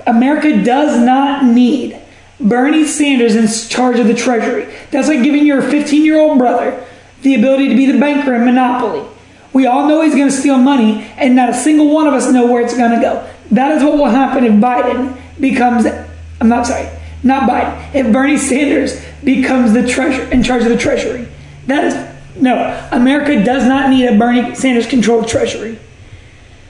America 0.05 0.63
does 0.63 0.99
not 0.99 1.43
need 1.43 1.99
Bernie 2.39 2.85
Sanders 2.85 3.35
in 3.35 3.47
charge 3.69 3.99
of 3.99 4.07
the 4.07 4.13
Treasury. 4.13 4.73
That's 4.91 5.07
like 5.07 5.23
giving 5.23 5.45
your 5.45 5.61
15 5.61 6.03
year 6.03 6.19
old 6.19 6.37
brother 6.37 6.85
the 7.21 7.35
ability 7.35 7.69
to 7.69 7.75
be 7.75 7.85
the 7.85 7.99
banker 7.99 8.33
in 8.33 8.45
Monopoly. 8.45 9.07
We 9.53 9.65
all 9.65 9.87
know 9.87 10.01
he's 10.01 10.15
going 10.15 10.29
to 10.29 10.35
steal 10.35 10.57
money, 10.57 11.03
and 11.17 11.35
not 11.35 11.49
a 11.49 11.53
single 11.53 11.93
one 11.93 12.07
of 12.07 12.13
us 12.13 12.31
know 12.31 12.49
where 12.49 12.61
it's 12.61 12.75
going 12.75 12.91
to 12.91 13.01
go. 13.01 13.29
That 13.51 13.71
is 13.73 13.83
what 13.83 13.97
will 13.97 14.05
happen 14.05 14.45
if 14.45 14.53
Biden 14.53 15.19
becomes, 15.39 15.85
I'm 16.39 16.47
not 16.47 16.65
sorry, 16.65 16.87
not 17.21 17.49
Biden, 17.49 17.93
if 17.93 18.11
Bernie 18.13 18.37
Sanders 18.37 19.03
becomes 19.23 19.73
the 19.73 19.85
treasurer 19.85 20.25
in 20.31 20.41
charge 20.41 20.63
of 20.63 20.69
the 20.69 20.77
Treasury. 20.77 21.27
That 21.67 21.83
is, 21.83 22.41
no, 22.41 22.89
America 22.91 23.43
does 23.43 23.65
not 23.65 23.89
need 23.89 24.05
a 24.05 24.17
Bernie 24.17 24.55
Sanders 24.55 24.87
controlled 24.87 25.27
Treasury. 25.27 25.77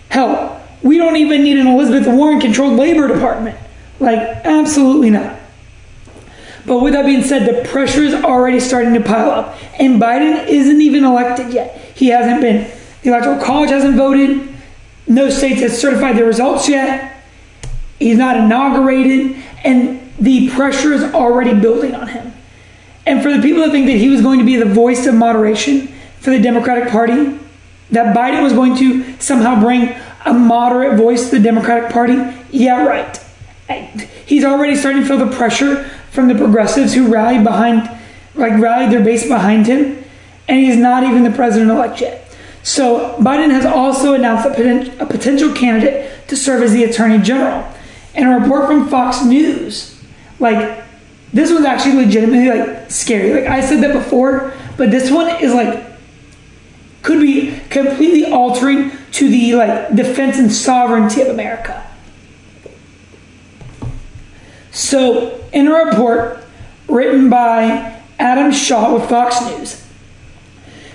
Hell, 0.09 0.50
we 0.83 0.97
don't 0.97 1.15
even 1.15 1.43
need 1.43 1.57
an 1.57 1.67
Elizabeth 1.67 2.07
Warren 2.07 2.39
controlled 2.39 2.77
Labor 2.77 3.07
Department. 3.07 3.57
Like, 3.99 4.19
absolutely 4.19 5.11
not. 5.11 5.39
But 6.65 6.79
with 6.79 6.93
that 6.93 7.05
being 7.05 7.23
said, 7.23 7.47
the 7.47 7.67
pressure 7.67 8.03
is 8.03 8.13
already 8.13 8.59
starting 8.59 8.93
to 8.93 9.01
pile 9.01 9.31
up. 9.31 9.57
And 9.79 10.01
Biden 10.01 10.47
isn't 10.47 10.81
even 10.81 11.03
elected 11.03 11.53
yet. 11.53 11.77
He 11.95 12.07
hasn't 12.07 12.41
been. 12.41 12.71
The 13.03 13.09
Electoral 13.09 13.41
College 13.41 13.69
hasn't 13.69 13.95
voted. 13.95 14.47
No 15.07 15.29
states 15.29 15.61
have 15.61 15.71
certified 15.71 16.15
their 16.15 16.25
results 16.25 16.69
yet. 16.69 17.23
He's 17.99 18.17
not 18.17 18.37
inaugurated. 18.37 19.35
And 19.63 20.11
the 20.19 20.49
pressure 20.51 20.93
is 20.93 21.03
already 21.03 21.59
building 21.59 21.95
on 21.95 22.07
him. 22.07 22.33
And 23.05 23.23
for 23.23 23.33
the 23.33 23.41
people 23.41 23.61
that 23.63 23.71
think 23.71 23.87
that 23.87 23.97
he 23.97 24.09
was 24.09 24.21
going 24.21 24.39
to 24.39 24.45
be 24.45 24.55
the 24.55 24.65
voice 24.65 25.07
of 25.07 25.15
moderation 25.15 25.87
for 26.19 26.29
the 26.29 26.39
Democratic 26.39 26.89
Party, 26.89 27.39
that 27.89 28.15
Biden 28.15 28.43
was 28.43 28.53
going 28.53 28.75
to 28.77 29.19
somehow 29.19 29.59
bring 29.59 29.95
a 30.25 30.33
moderate 30.33 30.97
voice 30.97 31.29
to 31.29 31.37
the 31.37 31.43
Democratic 31.43 31.91
Party, 31.91 32.15
yeah, 32.51 32.85
right. 32.85 33.17
He's 34.25 34.43
already 34.43 34.75
starting 34.75 35.01
to 35.01 35.07
feel 35.07 35.17
the 35.17 35.35
pressure 35.35 35.83
from 36.11 36.27
the 36.27 36.35
progressives 36.35 36.93
who 36.93 37.11
rallied 37.11 37.43
behind, 37.43 37.89
like 38.35 38.59
rallied 38.61 38.91
their 38.91 39.03
base 39.03 39.27
behind 39.27 39.67
him, 39.67 40.03
and 40.47 40.59
he's 40.59 40.77
not 40.77 41.03
even 41.03 41.23
the 41.23 41.31
president 41.31 41.71
elect 41.71 42.01
yet. 42.01 42.35
So 42.63 43.15
Biden 43.19 43.49
has 43.49 43.65
also 43.65 44.13
announced 44.13 44.45
a, 44.45 45.05
potential 45.05 45.53
candidate 45.53 46.27
to 46.27 46.35
serve 46.35 46.61
as 46.61 46.73
the 46.73 46.83
attorney 46.83 47.19
general. 47.19 47.67
And 48.13 48.27
a 48.27 48.39
report 48.39 48.67
from 48.67 48.87
Fox 48.87 49.23
News, 49.23 49.99
like 50.39 50.83
this 51.33 51.51
was 51.51 51.63
actually 51.63 52.05
legitimately 52.05 52.49
like 52.49 52.91
scary. 52.91 53.33
Like 53.33 53.49
I 53.49 53.61
said 53.61 53.81
that 53.83 53.93
before, 53.93 54.53
but 54.77 54.91
this 54.91 55.09
one 55.09 55.41
is 55.41 55.53
like 55.53 55.85
could 57.03 57.21
be 57.21 57.59
completely 57.69 58.31
altering 58.31 58.91
to 59.11 59.29
the 59.29 59.55
like 59.55 59.95
defense 59.95 60.37
and 60.37 60.51
sovereignty 60.51 61.21
of 61.21 61.27
America. 61.27 61.87
So, 64.71 65.43
in 65.51 65.67
a 65.67 65.73
report 65.73 66.43
written 66.87 67.29
by 67.29 68.01
Adam 68.19 68.51
Shaw 68.51 68.93
with 68.93 69.09
Fox 69.09 69.41
News, 69.41 69.85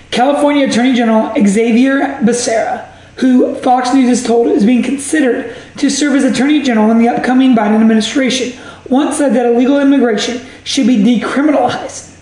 California 0.09 0.67
Attorney 0.67 0.93
General 0.93 1.33
Xavier 1.45 2.19
Becerra, 2.23 2.87
who 3.17 3.55
Fox 3.55 3.93
News 3.93 4.09
is 4.09 4.25
told 4.25 4.47
is 4.47 4.65
being 4.65 4.81
considered 4.81 5.55
to 5.77 5.89
serve 5.89 6.15
as 6.15 6.23
Attorney 6.23 6.61
General 6.63 6.89
in 6.89 6.97
the 6.97 7.07
upcoming 7.07 7.55
Biden 7.55 7.79
administration, 7.79 8.59
once 8.89 9.17
said 9.17 9.33
that 9.33 9.45
illegal 9.45 9.79
immigration 9.79 10.41
should 10.63 10.87
be 10.87 10.97
decriminalized. 10.97 12.16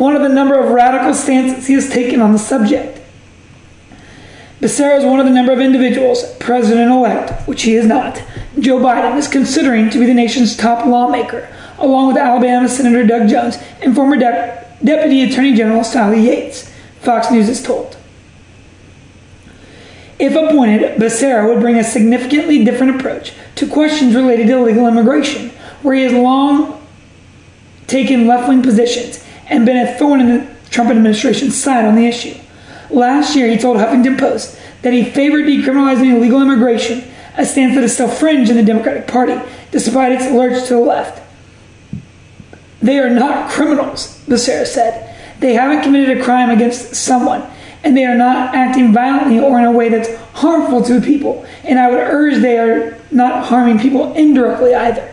One 0.00 0.16
of 0.16 0.22
the 0.22 0.30
number 0.30 0.58
of 0.58 0.70
radical 0.70 1.12
stances 1.12 1.66
he 1.66 1.74
has 1.74 1.90
taken 1.90 2.22
on 2.22 2.32
the 2.32 2.38
subject. 2.38 3.02
Becerra 4.58 4.96
is 4.96 5.04
one 5.04 5.20
of 5.20 5.26
the 5.26 5.32
number 5.32 5.52
of 5.52 5.60
individuals, 5.60 6.24
president 6.36 6.90
elect, 6.90 7.46
which 7.46 7.64
he 7.64 7.74
is 7.74 7.84
not, 7.84 8.22
Joe 8.58 8.78
Biden 8.78 9.18
is 9.18 9.28
considering 9.28 9.90
to 9.90 9.98
be 9.98 10.06
the 10.06 10.14
nation's 10.14 10.56
top 10.56 10.86
lawmaker, 10.86 11.54
along 11.76 12.08
with 12.08 12.16
Alabama 12.16 12.66
Senator 12.66 13.06
Doug 13.06 13.28
Jones 13.28 13.58
and 13.82 13.94
former 13.94 14.16
De- 14.16 14.66
Deputy 14.82 15.24
Attorney 15.24 15.54
General 15.54 15.84
Sally 15.84 16.22
Yates, 16.28 16.72
Fox 17.00 17.30
News 17.30 17.50
is 17.50 17.62
told. 17.62 17.98
If 20.18 20.32
appointed, 20.34 20.98
Becerra 20.98 21.46
would 21.46 21.60
bring 21.60 21.76
a 21.76 21.84
significantly 21.84 22.64
different 22.64 22.96
approach 22.98 23.34
to 23.56 23.68
questions 23.68 24.14
related 24.14 24.46
to 24.46 24.56
illegal 24.56 24.88
immigration, 24.88 25.50
where 25.82 25.94
he 25.94 26.04
has 26.04 26.14
long 26.14 26.80
taken 27.86 28.26
left 28.26 28.48
wing 28.48 28.62
positions 28.62 29.22
and 29.50 29.68
a 29.68 29.94
thorn 29.98 30.20
in 30.20 30.28
the 30.28 30.54
Trump 30.70 30.90
administration's 30.90 31.60
side 31.60 31.84
on 31.84 31.96
the 31.96 32.06
issue. 32.06 32.38
Last 32.88 33.36
year, 33.36 33.48
he 33.48 33.58
told 33.58 33.76
Huffington 33.76 34.18
Post 34.18 34.58
that 34.82 34.92
he 34.92 35.04
favored 35.04 35.44
decriminalizing 35.44 36.16
illegal 36.16 36.40
immigration, 36.40 37.04
a 37.36 37.44
stance 37.44 37.74
that 37.74 37.84
is 37.84 37.92
still 37.92 38.08
fringe 38.08 38.48
in 38.48 38.56
the 38.56 38.62
Democratic 38.62 39.06
Party, 39.06 39.38
despite 39.70 40.12
its 40.12 40.30
lurch 40.30 40.66
to 40.68 40.74
the 40.74 40.80
left. 40.80 41.22
They 42.80 42.98
are 42.98 43.10
not 43.10 43.50
criminals, 43.50 44.22
Becerra 44.26 44.66
said. 44.66 45.16
They 45.40 45.54
haven't 45.54 45.82
committed 45.82 46.18
a 46.18 46.24
crime 46.24 46.50
against 46.50 46.94
someone, 46.94 47.42
and 47.84 47.96
they 47.96 48.04
are 48.04 48.16
not 48.16 48.54
acting 48.54 48.92
violently 48.92 49.38
or 49.38 49.58
in 49.58 49.64
a 49.64 49.72
way 49.72 49.88
that's 49.88 50.14
harmful 50.34 50.82
to 50.84 51.00
people. 51.00 51.44
And 51.64 51.78
I 51.78 51.90
would 51.90 52.00
urge 52.00 52.40
they 52.40 52.58
are 52.58 52.98
not 53.10 53.46
harming 53.46 53.78
people 53.78 54.12
indirectly 54.14 54.74
either. 54.74 55.12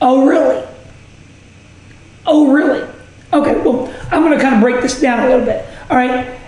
Oh, 0.00 0.26
really? 0.26 0.65
Oh, 2.26 2.52
really? 2.52 2.88
Okay, 3.32 3.60
well, 3.60 3.92
I'm 4.10 4.22
going 4.22 4.36
to 4.36 4.42
kind 4.42 4.54
of 4.54 4.60
break 4.60 4.82
this 4.82 5.00
down 5.00 5.20
a 5.20 5.28
little 5.28 5.44
bit. 5.44 5.66
All 5.90 5.96
right, 5.96 6.38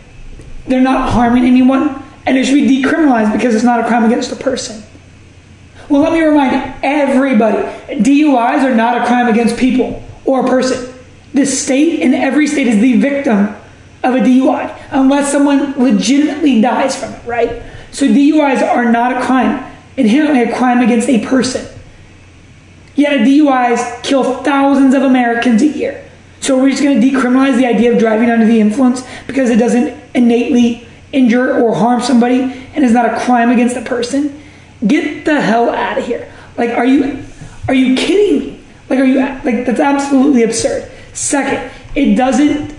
they're 0.66 0.80
not 0.80 1.10
harming 1.10 1.44
anyone, 1.44 2.02
and 2.26 2.36
it 2.36 2.46
should 2.46 2.54
be 2.54 2.82
decriminalized 2.82 3.32
because 3.32 3.54
it's 3.54 3.64
not 3.64 3.80
a 3.80 3.86
crime 3.86 4.04
against 4.04 4.32
a 4.32 4.36
person. 4.36 4.82
Well, 5.88 6.02
let 6.02 6.12
me 6.12 6.20
remind 6.20 6.74
everybody 6.84 7.56
DUIs 8.02 8.62
are 8.62 8.74
not 8.74 9.00
a 9.00 9.06
crime 9.06 9.28
against 9.28 9.56
people 9.56 10.02
or 10.24 10.44
a 10.44 10.48
person. 10.48 10.94
The 11.32 11.46
state 11.46 12.00
and 12.02 12.14
every 12.14 12.46
state 12.46 12.66
is 12.66 12.80
the 12.80 13.00
victim 13.00 13.56
of 14.02 14.14
a 14.14 14.18
DUI 14.18 14.76
unless 14.90 15.32
someone 15.32 15.72
legitimately 15.82 16.60
dies 16.60 16.96
from 16.96 17.14
it, 17.14 17.24
right? 17.24 17.62
So 17.90 18.06
DUIs 18.06 18.62
are 18.62 18.90
not 18.90 19.16
a 19.16 19.20
crime, 19.22 19.64
inherently 19.96 20.42
a 20.42 20.54
crime 20.54 20.80
against 20.80 21.08
a 21.08 21.24
person. 21.24 21.66
Yet 22.98 23.20
DUIs 23.20 24.02
kill 24.02 24.42
thousands 24.42 24.92
of 24.92 25.02
Americans 25.02 25.62
a 25.62 25.68
year. 25.68 26.04
So 26.40 26.60
we're 26.60 26.70
just 26.70 26.82
going 26.82 27.00
to 27.00 27.06
decriminalize 27.06 27.56
the 27.56 27.64
idea 27.64 27.92
of 27.92 28.00
driving 28.00 28.28
under 28.28 28.44
the 28.44 28.60
influence 28.60 29.06
because 29.28 29.50
it 29.50 29.56
doesn't 29.56 29.96
innately 30.16 30.84
injure 31.12 31.62
or 31.62 31.76
harm 31.76 32.00
somebody 32.00 32.40
and 32.74 32.84
is 32.84 32.90
not 32.90 33.04
a 33.04 33.20
crime 33.20 33.50
against 33.50 33.76
a 33.76 33.82
person. 33.82 34.42
Get 34.84 35.24
the 35.24 35.40
hell 35.40 35.70
out 35.70 35.98
of 35.98 36.06
here! 36.06 36.28
Like, 36.56 36.70
are 36.70 36.84
you 36.84 37.22
are 37.68 37.74
you 37.74 37.94
kidding 37.94 38.40
me? 38.40 38.60
Like, 38.90 38.98
are 38.98 39.04
you 39.04 39.20
like 39.20 39.64
that's 39.64 39.78
absolutely 39.78 40.42
absurd. 40.42 40.90
Second, 41.12 41.70
it 41.94 42.16
doesn't 42.16 42.74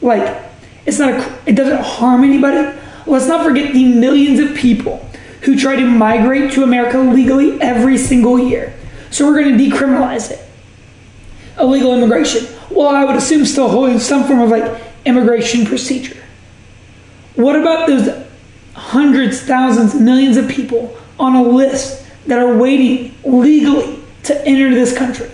like 0.00 0.42
it's 0.86 0.98
not 0.98 1.10
a 1.10 1.38
it 1.44 1.54
doesn't 1.54 1.82
harm 1.82 2.24
anybody. 2.24 2.78
Let's 3.06 3.26
not 3.26 3.44
forget 3.44 3.74
the 3.74 3.84
millions 3.92 4.40
of 4.40 4.56
people 4.56 5.06
who 5.42 5.58
try 5.58 5.76
to 5.76 5.84
migrate 5.86 6.52
to 6.52 6.62
America 6.62 6.98
legally 6.98 7.60
every 7.60 7.98
single 7.98 8.38
year. 8.38 8.74
So 9.10 9.26
we're 9.26 9.42
going 9.42 9.56
to 9.56 9.64
decriminalize 9.64 10.30
it. 10.30 10.40
Illegal 11.58 11.94
immigration 11.94 12.46
well, 12.70 12.88
I 12.88 13.04
would 13.04 13.16
assume 13.16 13.44
still 13.44 13.68
holding 13.68 13.98
some 13.98 14.24
form 14.24 14.40
of 14.40 14.50
like 14.50 14.80
immigration 15.04 15.64
procedure. 15.64 16.22
What 17.34 17.56
about 17.56 17.86
those 17.86 18.24
hundreds, 18.74 19.40
thousands, 19.40 19.94
millions 19.94 20.36
of 20.36 20.48
people 20.48 20.96
on 21.18 21.34
a 21.34 21.42
list 21.42 22.06
that 22.26 22.38
are 22.38 22.56
waiting 22.56 23.14
legally 23.24 24.00
to 24.24 24.46
enter 24.46 24.74
this 24.74 24.96
country? 24.96 25.30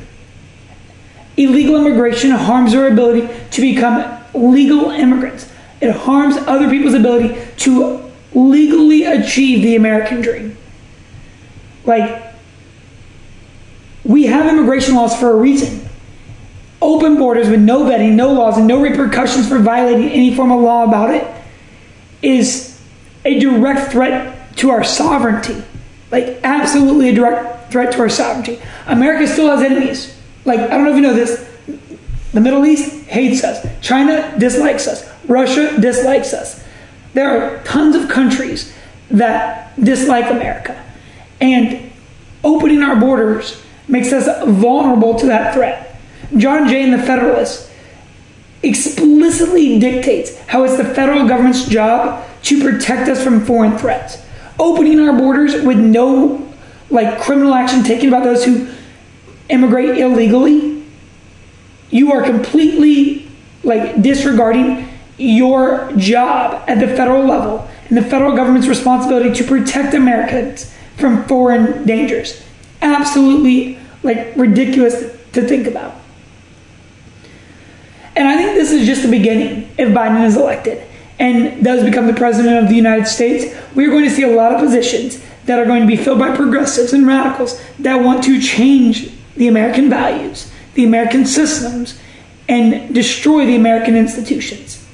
Illegal 1.37 1.76
immigration 1.76 2.31
harms 2.31 2.75
our 2.75 2.87
ability 2.87 3.28
to 3.50 3.61
become 3.61 4.23
legal 4.33 4.90
immigrants. 4.90 5.50
It 5.81 5.90
harms 5.90 6.37
other 6.37 6.71
people's 6.71 6.95
ability 6.95 7.37
to 7.59 8.11
legally 8.33 9.04
achieve 9.04 9.62
the 9.62 9.75
American 9.76 10.21
dream. 10.21 10.57
Like, 11.85 12.24
we 14.04 14.26
have 14.26 14.46
immigration 14.46 14.94
laws 14.94 15.18
for 15.18 15.30
a 15.30 15.37
reason 15.37 15.84
open 16.84 17.16
borders 17.16 17.49
with 17.49 17.61
no 17.61 17.84
vetting, 17.84 18.12
no 18.12 18.32
laws, 18.32 18.58
and 18.58 18.66
no 18.66 18.80
repercussions 18.80 19.49
for 19.49 19.58
violating 19.58 20.11
any 20.11 20.34
form 20.34 20.52
of 20.52 20.61
law 20.61 20.84
about 20.84 21.11
it 21.11 21.26
is 22.20 22.78
a 23.25 23.38
direct 23.38 23.90
threat 23.90 24.54
to 24.56 24.70
our 24.70 24.84
sovereignty. 24.84 25.62
Like, 26.11 26.40
absolutely 26.44 27.08
a 27.08 27.14
direct 27.14 27.73
threat 27.73 27.92
to 27.92 28.00
our 28.00 28.11
sovereignty. 28.11 28.61
America 28.87 29.26
still 29.26 29.49
has 29.49 29.62
enemies. 29.62 30.16
Like, 30.44 30.61
I 30.61 30.68
don't 30.68 30.84
know 30.84 30.90
if 30.90 30.96
you 30.96 31.02
know 31.02 31.14
this. 31.14 31.50
The 32.32 32.40
Middle 32.40 32.66
East 32.66 33.06
hates 33.06 33.42
us. 33.42 33.66
China 33.80 34.37
dislikes 34.38 34.87
us. 34.87 35.08
Russia 35.26 35.80
dislikes 35.80 36.34
us. 36.34 36.62
There 37.14 37.30
are 37.30 37.62
tons 37.64 37.96
of 37.96 38.11
countries 38.11 38.75
that 39.11 39.75
dislike 39.82 40.30
America. 40.30 40.80
And 41.40 41.90
opening 42.42 42.82
our 42.82 42.96
borders 42.96 43.63
makes 43.88 44.12
us 44.12 44.26
vulnerable 44.49 45.19
to 45.19 45.26
that 45.26 45.55
threat. 45.55 46.00
John 46.37 46.69
Jay 46.69 46.83
in 46.83 46.91
The 46.91 46.99
Federalist 46.99 47.71
explicitly 48.62 49.79
dictates 49.79 50.38
how 50.47 50.64
it's 50.64 50.76
the 50.76 50.85
federal 50.85 51.29
government's 51.29 51.67
job 51.67 52.26
to 52.45 52.62
protect 52.62 53.09
us 53.09 53.23
from 53.23 53.45
foreign 53.45 53.76
threats. 53.79 54.19
Opening 54.59 55.00
our 55.00 55.17
borders 55.17 55.62
with 55.62 55.79
no 55.79 56.53
like 56.91 57.21
criminal 57.21 57.55
action 57.55 57.83
taken 57.83 58.09
about 58.09 58.25
those 58.25 58.45
who 58.45 58.69
immigrate 59.49 59.99
illegally, 59.99 60.85
you 61.91 62.12
are 62.12 62.23
completely 62.23 63.31
like 63.62 64.00
disregarding 64.03 64.88
your 65.17 65.93
job 65.97 66.64
at 66.69 66.81
the 66.81 66.88
federal 66.88 67.25
level 67.25 67.69
and 67.88 67.97
the 67.97 68.03
federal 68.03 68.35
government's 68.35 68.67
responsibility 68.67 69.33
to 69.33 69.45
protect 69.45 69.95
Americans 69.95 70.75
from 70.97 71.25
foreign 71.25 71.87
dangers. 71.87 72.43
Absolutely 72.85 73.79
like 74.03 74.37
ridiculous 74.37 75.00
to 75.33 75.43
think 75.43 75.67
about. 75.67 75.95
And 78.14 78.29
I 78.29 78.37
think 78.37 78.55
this 78.55 78.71
is 78.71 78.87
just 78.87 79.03
the 79.03 79.11
beginning 79.11 79.71
if 79.76 79.88
Biden 79.88 80.25
is 80.25 80.37
elected 80.37 80.87
and 81.19 81.64
does 81.64 81.83
become 81.83 82.07
the 82.07 82.14
president 82.14 82.62
of 82.62 82.69
the 82.69 82.76
United 82.76 83.07
States. 83.07 83.57
We're 83.75 83.91
going 83.91 84.05
to 84.05 84.11
see 84.11 84.23
a 84.23 84.29
lot 84.29 84.53
of 84.53 84.61
positions 84.61 85.25
that 85.47 85.59
are 85.59 85.64
going 85.64 85.81
to 85.81 85.87
be 85.87 85.97
filled 85.97 86.19
by 86.19 86.35
progressives 86.37 86.93
and 86.93 87.07
radicals 87.07 87.61
that 87.81 87.97
want 87.97 88.23
to 88.25 88.41
change 88.41 89.11
the 89.37 89.49
American 89.49 89.91
values, 89.91 90.53
the 90.75 90.85
American 90.85 91.26
systems, 91.26 91.99
and 92.49 92.95
destroy 92.95 93.47
the 93.47 93.57
American 93.57 93.97
institutions. 93.97 94.87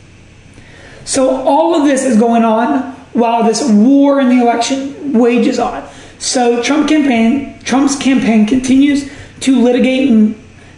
So 1.05 1.29
all 1.29 1.75
of 1.75 1.87
this 1.87 2.05
is 2.05 2.19
going 2.19 2.45
on 2.45 2.93
while 3.13 3.43
this 3.43 3.69
war 3.69 4.21
in 4.21 4.29
the 4.29 4.41
election 4.41 5.13
wages 5.13 5.59
on. 5.59 5.89
So 6.21 6.63
Trump 6.63 6.87
campaign, 6.87 7.59
Trump's 7.65 7.97
campaign 7.97 8.47
continues 8.47 9.11
to 9.41 9.59
litigate 9.59 10.37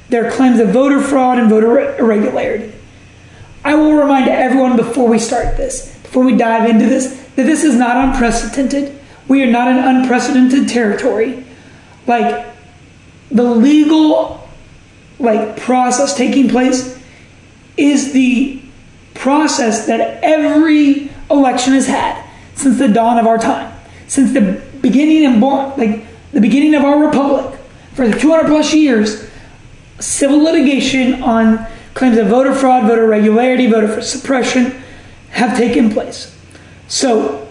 their 0.08 0.30
claims 0.30 0.60
of 0.60 0.70
voter 0.70 1.00
fraud 1.00 1.38
and 1.38 1.50
voter 1.50 1.96
irregularity. 1.96 2.72
I 3.64 3.74
will 3.74 3.92
remind 3.92 4.28
everyone 4.28 4.76
before 4.76 5.08
we 5.08 5.18
start 5.18 5.56
this, 5.56 5.96
before 6.02 6.22
we 6.24 6.36
dive 6.36 6.70
into 6.70 6.86
this, 6.86 7.28
that 7.34 7.44
this 7.44 7.64
is 7.64 7.74
not 7.74 7.96
unprecedented. 7.96 8.98
We 9.26 9.42
are 9.42 9.50
not 9.50 9.68
in 9.68 9.78
unprecedented 9.78 10.68
territory. 10.68 11.44
Like 12.06 12.46
the 13.30 13.42
legal 13.42 14.48
like 15.18 15.56
process 15.56 16.16
taking 16.16 16.48
place 16.48 17.00
is 17.76 18.12
the 18.12 18.62
process 19.14 19.86
that 19.86 20.22
every 20.22 21.10
election 21.30 21.72
has 21.72 21.88
had 21.88 22.24
since 22.54 22.78
the 22.78 22.88
dawn 22.88 23.18
of 23.18 23.26
our 23.26 23.38
time, 23.38 23.72
since 24.06 24.32
the 24.32 24.62
beginning 24.82 25.24
and 25.24 25.40
born, 25.40 25.72
like 25.78 26.04
the 26.32 26.40
beginning 26.40 26.74
of 26.74 26.84
our 26.84 27.06
republic, 27.06 27.58
for 27.94 28.06
the 28.08 28.18
200 28.18 28.46
plus 28.46 28.74
years, 28.74 29.30
civil 30.00 30.42
litigation 30.42 31.22
on 31.22 31.66
claims 31.94 32.18
of 32.18 32.26
voter 32.26 32.54
fraud, 32.54 32.84
voter 32.84 33.04
irregularity, 33.04 33.66
voter 33.66 34.00
suppression 34.02 34.82
have 35.30 35.56
taken 35.56 35.90
place. 35.90 36.36
So 36.88 37.48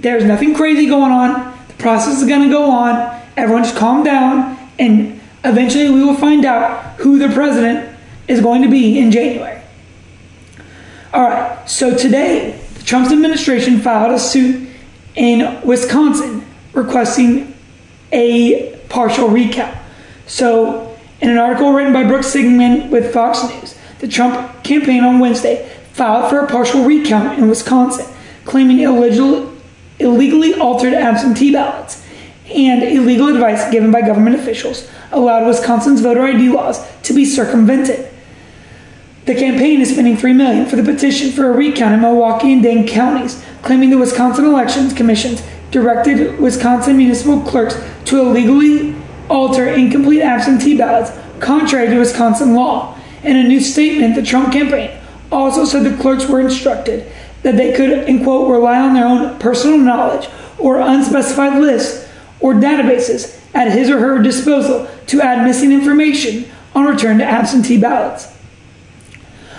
there's 0.00 0.24
nothing 0.24 0.54
crazy 0.54 0.86
going 0.86 1.12
on. 1.12 1.56
The 1.68 1.74
process 1.74 2.20
is 2.20 2.28
going 2.28 2.42
to 2.42 2.50
go 2.50 2.70
on. 2.70 3.22
Everyone 3.36 3.64
just 3.64 3.76
calm 3.76 4.02
down, 4.02 4.58
and 4.78 5.20
eventually 5.44 5.90
we 5.90 6.02
will 6.02 6.16
find 6.16 6.44
out 6.44 6.96
who 6.96 7.18
the 7.18 7.32
president 7.32 7.96
is 8.28 8.40
going 8.40 8.62
to 8.62 8.68
be 8.68 8.98
in 8.98 9.10
January. 9.10 9.60
All 11.12 11.22
right, 11.22 11.68
so 11.68 11.96
today, 11.96 12.58
the 12.74 12.82
Trump 12.82 13.10
administration 13.10 13.80
filed 13.80 14.12
a 14.12 14.18
suit 14.18 14.68
in 15.14 15.60
Wisconsin 15.62 16.45
requesting 16.76 17.54
a 18.12 18.78
partial 18.88 19.28
recount. 19.28 19.76
So, 20.26 20.96
in 21.20 21.30
an 21.30 21.38
article 21.38 21.72
written 21.72 21.92
by 21.92 22.04
Brooke 22.04 22.24
Singman 22.24 22.90
with 22.90 23.12
Fox 23.12 23.42
News, 23.48 23.76
the 23.98 24.08
Trump 24.08 24.62
campaign 24.62 25.02
on 25.02 25.18
Wednesday 25.18 25.68
filed 25.92 26.30
for 26.30 26.40
a 26.40 26.46
partial 26.46 26.84
recount 26.84 27.38
in 27.38 27.48
Wisconsin, 27.48 28.06
claiming 28.44 28.80
illegal, 28.80 29.52
illegally 29.98 30.54
altered 30.54 30.92
absentee 30.92 31.52
ballots 31.52 32.06
and 32.54 32.82
illegal 32.82 33.28
advice 33.28 33.70
given 33.72 33.90
by 33.90 34.02
government 34.02 34.36
officials 34.36 34.88
allowed 35.10 35.46
Wisconsin's 35.46 36.00
voter 36.00 36.22
ID 36.22 36.50
laws 36.50 36.84
to 37.02 37.14
be 37.14 37.24
circumvented. 37.24 38.08
The 39.24 39.34
campaign 39.34 39.80
is 39.80 39.90
spending 39.90 40.16
3 40.16 40.34
million 40.34 40.66
for 40.66 40.76
the 40.76 40.84
petition 40.84 41.32
for 41.32 41.50
a 41.50 41.52
recount 41.52 41.94
in 41.94 42.00
Milwaukee 42.00 42.52
and 42.52 42.62
Dane 42.62 42.86
counties, 42.86 43.42
claiming 43.62 43.90
the 43.90 43.98
Wisconsin 43.98 44.44
Elections 44.44 44.92
Commission 44.92 45.36
directed 45.76 46.40
Wisconsin 46.40 46.96
municipal 46.96 47.38
clerks 47.42 47.78
to 48.06 48.18
illegally 48.18 48.96
alter 49.28 49.68
incomplete 49.68 50.22
absentee 50.22 50.74
ballots 50.74 51.10
contrary 51.38 51.86
to 51.88 51.98
Wisconsin 51.98 52.54
law. 52.54 52.98
In 53.22 53.36
a 53.36 53.42
new 53.42 53.60
statement, 53.60 54.14
the 54.14 54.22
Trump 54.22 54.54
campaign 54.54 54.90
also 55.30 55.66
said 55.66 55.84
the 55.84 56.00
clerks 56.00 56.26
were 56.30 56.40
instructed 56.40 57.12
that 57.42 57.58
they 57.58 57.74
could, 57.74 58.08
in 58.08 58.24
quote, 58.24 58.50
rely 58.50 58.80
on 58.80 58.94
their 58.94 59.04
own 59.04 59.38
personal 59.38 59.76
knowledge 59.76 60.30
or 60.58 60.80
unspecified 60.80 61.60
lists 61.60 62.08
or 62.40 62.54
databases 62.54 63.38
at 63.54 63.70
his 63.70 63.90
or 63.90 63.98
her 63.98 64.22
disposal 64.22 64.88
to 65.06 65.20
add 65.20 65.44
missing 65.44 65.72
information 65.72 66.50
on 66.74 66.86
return 66.86 67.18
to 67.18 67.24
absentee 67.24 67.78
ballots. 67.78 68.34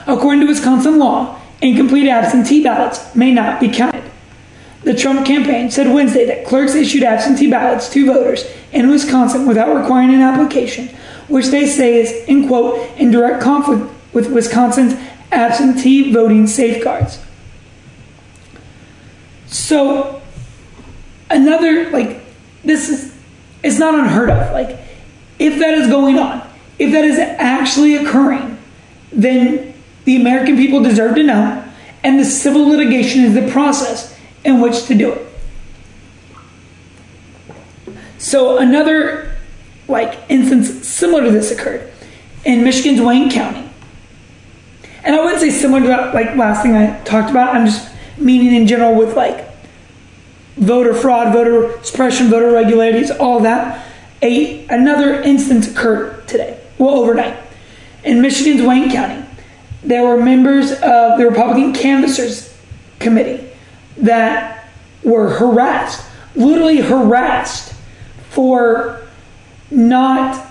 According 0.07 0.41
to 0.41 0.47
Wisconsin 0.47 0.97
law, 0.97 1.39
incomplete 1.61 2.09
absentee 2.09 2.63
ballots 2.63 3.13
may 3.13 3.31
not 3.31 3.59
be 3.59 3.69
counted. 3.69 4.06
The 4.83 4.93
Trump 4.93 5.25
campaign 5.25 5.71
said 5.71 5.93
Wednesday 5.93 6.25
that 6.25 6.45
clerks 6.45 6.75
issued 6.75 7.03
absentee 7.03 7.49
ballots 7.49 7.89
to 7.89 8.05
voters 8.05 8.45
in 8.71 8.89
Wisconsin 8.89 9.47
without 9.47 9.75
requiring 9.75 10.13
an 10.13 10.21
application, 10.21 10.89
which 11.27 11.47
they 11.47 11.65
say 11.65 11.99
is, 11.99 12.11
in 12.27 12.47
quote, 12.47 12.89
in 12.97 13.11
direct 13.11 13.41
conflict 13.41 13.91
with 14.13 14.31
Wisconsin's 14.31 14.93
absentee 15.31 16.11
voting 16.11 16.47
safeguards. 16.47 17.19
So, 19.47 20.21
another, 21.29 21.89
like, 21.89 22.21
this 22.63 22.89
is, 22.89 23.15
it's 23.63 23.79
not 23.79 23.95
unheard 23.95 24.29
of. 24.29 24.51
Like, 24.53 24.79
if 25.39 25.59
that 25.59 25.73
is 25.73 25.87
going 25.87 26.17
on, 26.19 26.47
if 26.79 26.91
that 26.91 27.03
is 27.03 27.17
actually 27.17 27.95
occurring, 27.95 28.57
then 29.11 29.73
the 30.05 30.15
American 30.15 30.55
people 30.55 30.81
deserve 30.81 31.15
to 31.15 31.23
know, 31.23 31.63
and 32.03 32.19
the 32.19 32.25
civil 32.25 32.67
litigation 32.67 33.23
is 33.23 33.33
the 33.33 33.49
process 33.51 34.16
in 34.47 34.61
which 34.61 34.85
to 34.85 34.95
do 34.95 35.11
it. 35.11 35.27
So 38.17 38.57
another 38.57 39.35
like 39.87 40.19
instance 40.29 40.87
similar 40.87 41.25
to 41.25 41.31
this 41.31 41.51
occurred 41.51 41.91
in 42.45 42.63
Michigan's 42.63 43.01
Wayne 43.01 43.29
County. 43.29 43.69
And 45.03 45.15
I 45.15 45.19
wouldn't 45.23 45.41
say 45.41 45.51
similar 45.51 45.81
to 45.81 45.87
that 45.87 46.15
like 46.15 46.35
last 46.35 46.63
thing 46.63 46.75
I 46.75 46.99
talked 47.03 47.29
about. 47.29 47.55
I'm 47.55 47.65
just 47.65 47.91
meaning 48.17 48.55
in 48.55 48.67
general 48.67 48.95
with 48.95 49.15
like 49.15 49.47
voter 50.55 50.93
fraud, 50.93 51.33
voter 51.33 51.77
suppression, 51.83 52.29
voter 52.29 52.51
regularities, 52.51 53.11
all 53.11 53.41
that. 53.41 53.85
A 54.21 54.65
another 54.67 55.21
instance 55.21 55.69
occurred 55.69 56.27
today, 56.27 56.59
well 56.79 56.95
overnight, 56.95 57.37
in 58.03 58.21
Michigan's 58.21 58.65
Wayne 58.65 58.89
County. 58.91 59.23
There 59.83 60.03
were 60.03 60.17
members 60.21 60.71
of 60.71 61.19
the 61.19 61.27
Republican 61.27 61.73
Canvassers 61.73 62.57
Committee 62.99 63.46
that 63.97 64.69
were 65.03 65.29
harassed, 65.29 66.05
literally 66.35 66.81
harassed, 66.81 67.73
for 68.29 69.01
not 69.71 70.45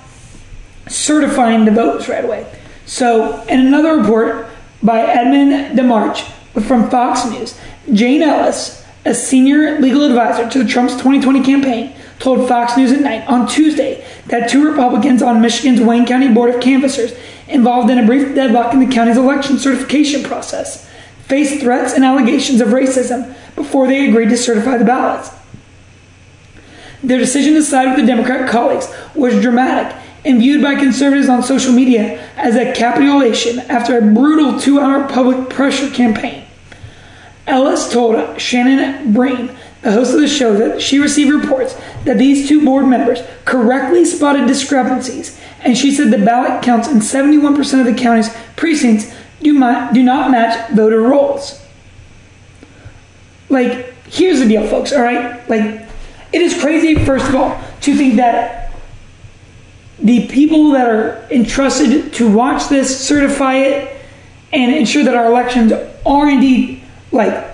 certifying 0.89 1.65
the 1.65 1.71
votes 1.71 2.09
right 2.09 2.25
away. 2.25 2.47
So, 2.85 3.43
in 3.45 3.67
another 3.67 3.97
report 3.97 4.49
by 4.83 5.01
Edmund 5.01 5.79
DeMarche 5.79 6.23
from 6.63 6.91
Fox 6.91 7.25
News, 7.27 7.59
Jenna 7.93 8.27
Ellis, 8.27 8.85
a 9.05 9.15
senior 9.15 9.79
legal 9.81 10.03
advisor 10.05 10.49
to 10.49 10.63
the 10.63 10.69
Trump's 10.69 10.95
2020 10.95 11.43
campaign, 11.43 11.95
told 12.19 12.49
Fox 12.49 12.77
News 12.77 12.93
at 12.93 13.01
night 13.01 13.27
on 13.29 13.47
Tuesday 13.47 14.05
that 14.27 14.51
two 14.51 14.69
Republicans 14.69 15.23
on 15.23 15.41
Michigan's 15.41 15.81
Wayne 15.81 16.07
County 16.07 16.33
Board 16.33 16.55
of 16.55 16.61
Canvassers 16.61 17.13
involved 17.49 17.91
in 17.91 17.99
a 17.99 18.07
brief 18.07 18.35
deadlock 18.35 18.73
in 18.73 18.81
the 18.81 18.93
county's 18.93 19.17
election 19.17 19.59
certification 19.59 20.23
process 20.23 20.91
faced 21.27 21.61
threats 21.61 21.93
and 21.93 22.05
allegations 22.05 22.61
of 22.61 22.69
racism 22.69 23.35
before 23.57 23.87
they 23.87 24.09
agreed 24.09 24.29
to 24.29 24.37
certify 24.37 24.77
the 24.77 24.85
ballots. 24.85 25.31
Their 27.03 27.19
decision 27.19 27.55
to 27.55 27.63
side 27.63 27.89
with 27.89 27.97
the 27.97 28.07
Democrat 28.07 28.49
colleagues 28.49 28.89
was 29.15 29.41
dramatic 29.41 29.97
and 30.25 30.41
viewed 30.41 30.63
by 30.63 30.75
conservatives 30.77 31.29
on 31.29 31.43
social 31.43 31.73
media 31.73 32.21
as 32.37 32.57
a 32.57 32.73
capitulation 32.73 33.61
after 33.61 33.99
a 33.99 34.03
brutal 34.03 34.59
two 34.59 34.81
hour 34.81 35.09
public 35.09 35.51
pressure 35.51 35.91
campaign. 35.91 36.45
Ellis 37.47 37.93
told 37.93 38.41
Shannon 38.41 39.13
Bream, 39.13 39.51
the 39.83 39.93
host 39.93 40.15
of 40.15 40.21
the 40.21 40.29
show, 40.29 40.55
that 40.55 40.83
she 40.83 40.99
received 40.99 41.31
reports 41.31 41.77
that 42.05 42.19
these 42.19 42.49
two 42.49 42.65
board 42.65 42.87
members 42.87 43.23
correctly 43.45 44.05
spotted 44.05 44.47
discrepancies, 44.47 45.41
and 45.61 45.79
she 45.79 45.93
said 45.93 46.11
the 46.11 46.25
ballot 46.25 46.63
counts 46.63 46.89
in 46.89 46.99
71% 46.99 47.81
of 47.81 47.87
the 47.87 47.95
county's 47.95 48.35
precincts 48.57 49.15
do, 49.43 49.53
not 49.53 50.31
match 50.31 50.71
voter 50.73 51.01
rolls. 51.01 51.63
Like, 53.49 53.95
here's 54.05 54.41
the 54.41 54.47
deal, 54.47 54.67
folks, 54.67 54.93
all 54.93 55.03
right? 55.03 55.49
Like, 55.49 55.87
it 56.33 56.43
is 56.43 56.61
crazy, 56.61 57.05
first 57.05 57.29
of 57.29 57.35
all, 57.35 57.61
to 57.83 57.95
think 57.95 58.17
that 58.17 58.73
the 59.99 60.27
people 60.29 60.73
that 60.73 60.89
are 60.89 61.27
entrusted 61.31 62.13
to 62.15 62.31
watch 62.31 62.69
this, 62.69 63.07
certify 63.07 63.55
it, 63.55 63.97
and 64.53 64.75
ensure 64.75 65.05
that 65.05 65.15
our 65.15 65.27
elections 65.27 65.73
are 66.05 66.29
indeed 66.29 66.83
like 67.13 67.47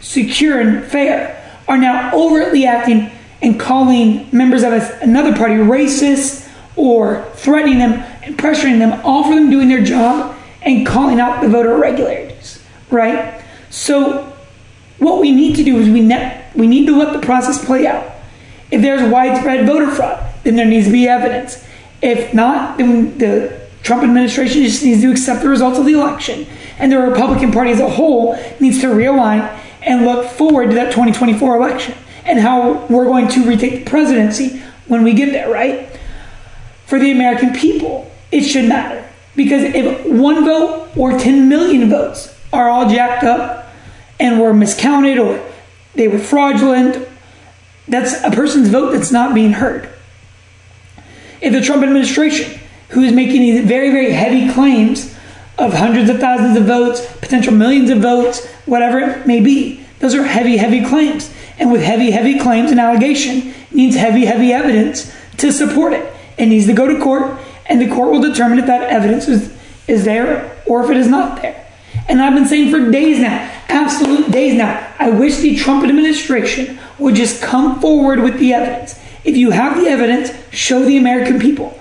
secure 0.00 0.60
and 0.60 0.84
fair 0.84 1.40
are 1.66 1.78
now 1.78 2.14
overtly 2.14 2.66
acting 2.66 3.10
and 3.42 3.58
calling 3.58 4.28
members 4.32 4.62
of 4.62 4.72
another 5.00 5.34
party 5.34 5.54
racist 5.54 6.50
or 6.76 7.24
threatening 7.34 7.78
them 7.78 7.92
and 8.22 8.36
pressuring 8.36 8.78
them, 8.78 9.00
all 9.04 9.24
for 9.24 9.34
them 9.34 9.50
doing 9.50 9.68
their 9.68 9.82
job 9.82 10.33
and 10.64 10.86
calling 10.86 11.20
out 11.20 11.42
the 11.42 11.48
voter 11.48 11.74
irregularities, 11.74 12.62
right? 12.90 13.42
So, 13.70 14.32
what 14.98 15.20
we 15.20 15.32
need 15.32 15.56
to 15.56 15.64
do 15.64 15.78
is 15.78 15.88
we, 15.88 16.00
ne- 16.00 16.44
we 16.54 16.66
need 16.66 16.86
to 16.86 16.96
let 16.96 17.12
the 17.12 17.24
process 17.24 17.64
play 17.64 17.86
out. 17.86 18.10
If 18.70 18.80
there's 18.80 19.08
widespread 19.10 19.66
voter 19.66 19.90
fraud, 19.90 20.24
then 20.42 20.56
there 20.56 20.66
needs 20.66 20.86
to 20.86 20.92
be 20.92 21.06
evidence. 21.06 21.64
If 22.00 22.32
not, 22.32 22.78
then 22.78 23.18
the 23.18 23.60
Trump 23.82 24.02
administration 24.02 24.62
just 24.62 24.82
needs 24.82 25.02
to 25.02 25.10
accept 25.10 25.42
the 25.42 25.48
results 25.48 25.78
of 25.78 25.84
the 25.84 25.92
election. 25.92 26.46
And 26.78 26.90
the 26.90 26.98
Republican 26.98 27.52
Party 27.52 27.70
as 27.70 27.80
a 27.80 27.88
whole 27.88 28.36
needs 28.60 28.80
to 28.80 28.86
realign 28.86 29.40
and 29.82 30.04
look 30.04 30.30
forward 30.30 30.70
to 30.70 30.74
that 30.76 30.92
2024 30.92 31.56
election 31.56 31.94
and 32.24 32.38
how 32.38 32.86
we're 32.86 33.04
going 33.04 33.28
to 33.28 33.44
retake 33.44 33.84
the 33.84 33.90
presidency 33.90 34.62
when 34.86 35.02
we 35.02 35.12
get 35.12 35.32
there, 35.32 35.50
right? 35.50 35.88
For 36.86 36.98
the 36.98 37.10
American 37.10 37.52
people, 37.52 38.10
it 38.32 38.42
should 38.42 38.68
matter. 38.68 39.03
Because 39.36 39.62
if 39.62 40.06
one 40.06 40.44
vote 40.44 40.90
or 40.96 41.18
10 41.18 41.48
million 41.48 41.88
votes 41.88 42.34
are 42.52 42.68
all 42.68 42.88
jacked 42.88 43.24
up 43.24 43.72
and 44.20 44.40
were 44.40 44.54
miscounted 44.54 45.18
or 45.18 45.44
they 45.94 46.08
were 46.08 46.18
fraudulent, 46.18 47.08
that's 47.88 48.22
a 48.22 48.30
person's 48.30 48.68
vote 48.68 48.92
that's 48.92 49.10
not 49.10 49.34
being 49.34 49.52
heard. 49.52 49.88
If 51.40 51.52
the 51.52 51.60
Trump 51.60 51.82
administration, 51.82 52.60
who 52.90 53.02
is 53.02 53.12
making 53.12 53.40
these 53.40 53.64
very, 53.64 53.90
very 53.90 54.12
heavy 54.12 54.50
claims 54.52 55.14
of 55.58 55.74
hundreds 55.74 56.08
of 56.08 56.18
thousands 56.18 56.56
of 56.56 56.64
votes, 56.64 57.04
potential 57.16 57.52
millions 57.52 57.90
of 57.90 57.98
votes, 57.98 58.46
whatever 58.66 58.98
it 59.00 59.26
may 59.26 59.40
be, 59.40 59.84
those 59.98 60.14
are 60.14 60.24
heavy, 60.24 60.56
heavy 60.56 60.84
claims. 60.84 61.32
And 61.58 61.70
with 61.70 61.82
heavy, 61.82 62.10
heavy 62.10 62.38
claims 62.38 62.70
and 62.70 62.80
allegation 62.80 63.54
needs 63.70 63.96
heavy, 63.96 64.24
heavy 64.24 64.52
evidence 64.52 65.12
to 65.38 65.52
support 65.52 65.92
it. 65.92 66.12
It 66.36 66.46
needs 66.46 66.66
to 66.66 66.72
go 66.72 66.86
to 66.88 67.00
court, 67.00 67.38
and 67.66 67.80
the 67.80 67.88
court 67.88 68.10
will 68.10 68.20
determine 68.20 68.58
if 68.58 68.66
that 68.66 68.82
evidence 68.90 69.28
is, 69.28 69.56
is 69.88 70.04
there 70.04 70.56
or 70.66 70.84
if 70.84 70.90
it 70.90 70.96
is 70.96 71.08
not 71.08 71.40
there. 71.42 71.60
And 72.08 72.20
I've 72.20 72.34
been 72.34 72.46
saying 72.46 72.70
for 72.70 72.90
days 72.90 73.18
now, 73.20 73.50
absolute 73.68 74.30
days 74.30 74.54
now, 74.54 74.92
I 74.98 75.10
wish 75.10 75.38
the 75.38 75.56
Trump 75.56 75.84
administration 75.84 76.78
would 76.98 77.14
just 77.14 77.42
come 77.42 77.80
forward 77.80 78.20
with 78.20 78.38
the 78.38 78.52
evidence. 78.52 78.98
If 79.24 79.36
you 79.36 79.50
have 79.50 79.80
the 79.80 79.88
evidence, 79.88 80.30
show 80.52 80.84
the 80.84 80.98
American 80.98 81.38
people. 81.40 81.78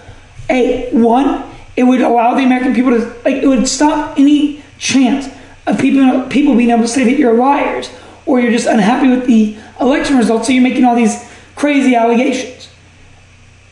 A 0.49 0.89
one, 0.91 1.43
it 1.75 1.83
would 1.83 2.01
allow 2.01 2.35
the 2.35 2.43
American 2.43 2.73
people 2.73 2.91
to 2.91 2.99
like 3.25 3.37
it 3.37 3.47
would 3.47 3.67
stop 3.67 4.17
any 4.17 4.63
chance 4.77 5.27
of 5.65 5.79
people 5.79 6.27
people 6.29 6.55
being 6.55 6.69
able 6.69 6.83
to 6.83 6.87
say 6.87 7.03
that 7.05 7.17
you're 7.17 7.33
liars 7.33 7.89
or 8.25 8.39
you're 8.39 8.51
just 8.51 8.67
unhappy 8.67 9.09
with 9.09 9.25
the 9.25 9.57
election 9.79 10.17
results, 10.17 10.47
so 10.47 10.53
you're 10.53 10.63
making 10.63 10.85
all 10.85 10.95
these 10.95 11.29
crazy 11.55 11.95
allegations. 11.95 12.69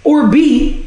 Or 0.03 0.27
B, 0.27 0.80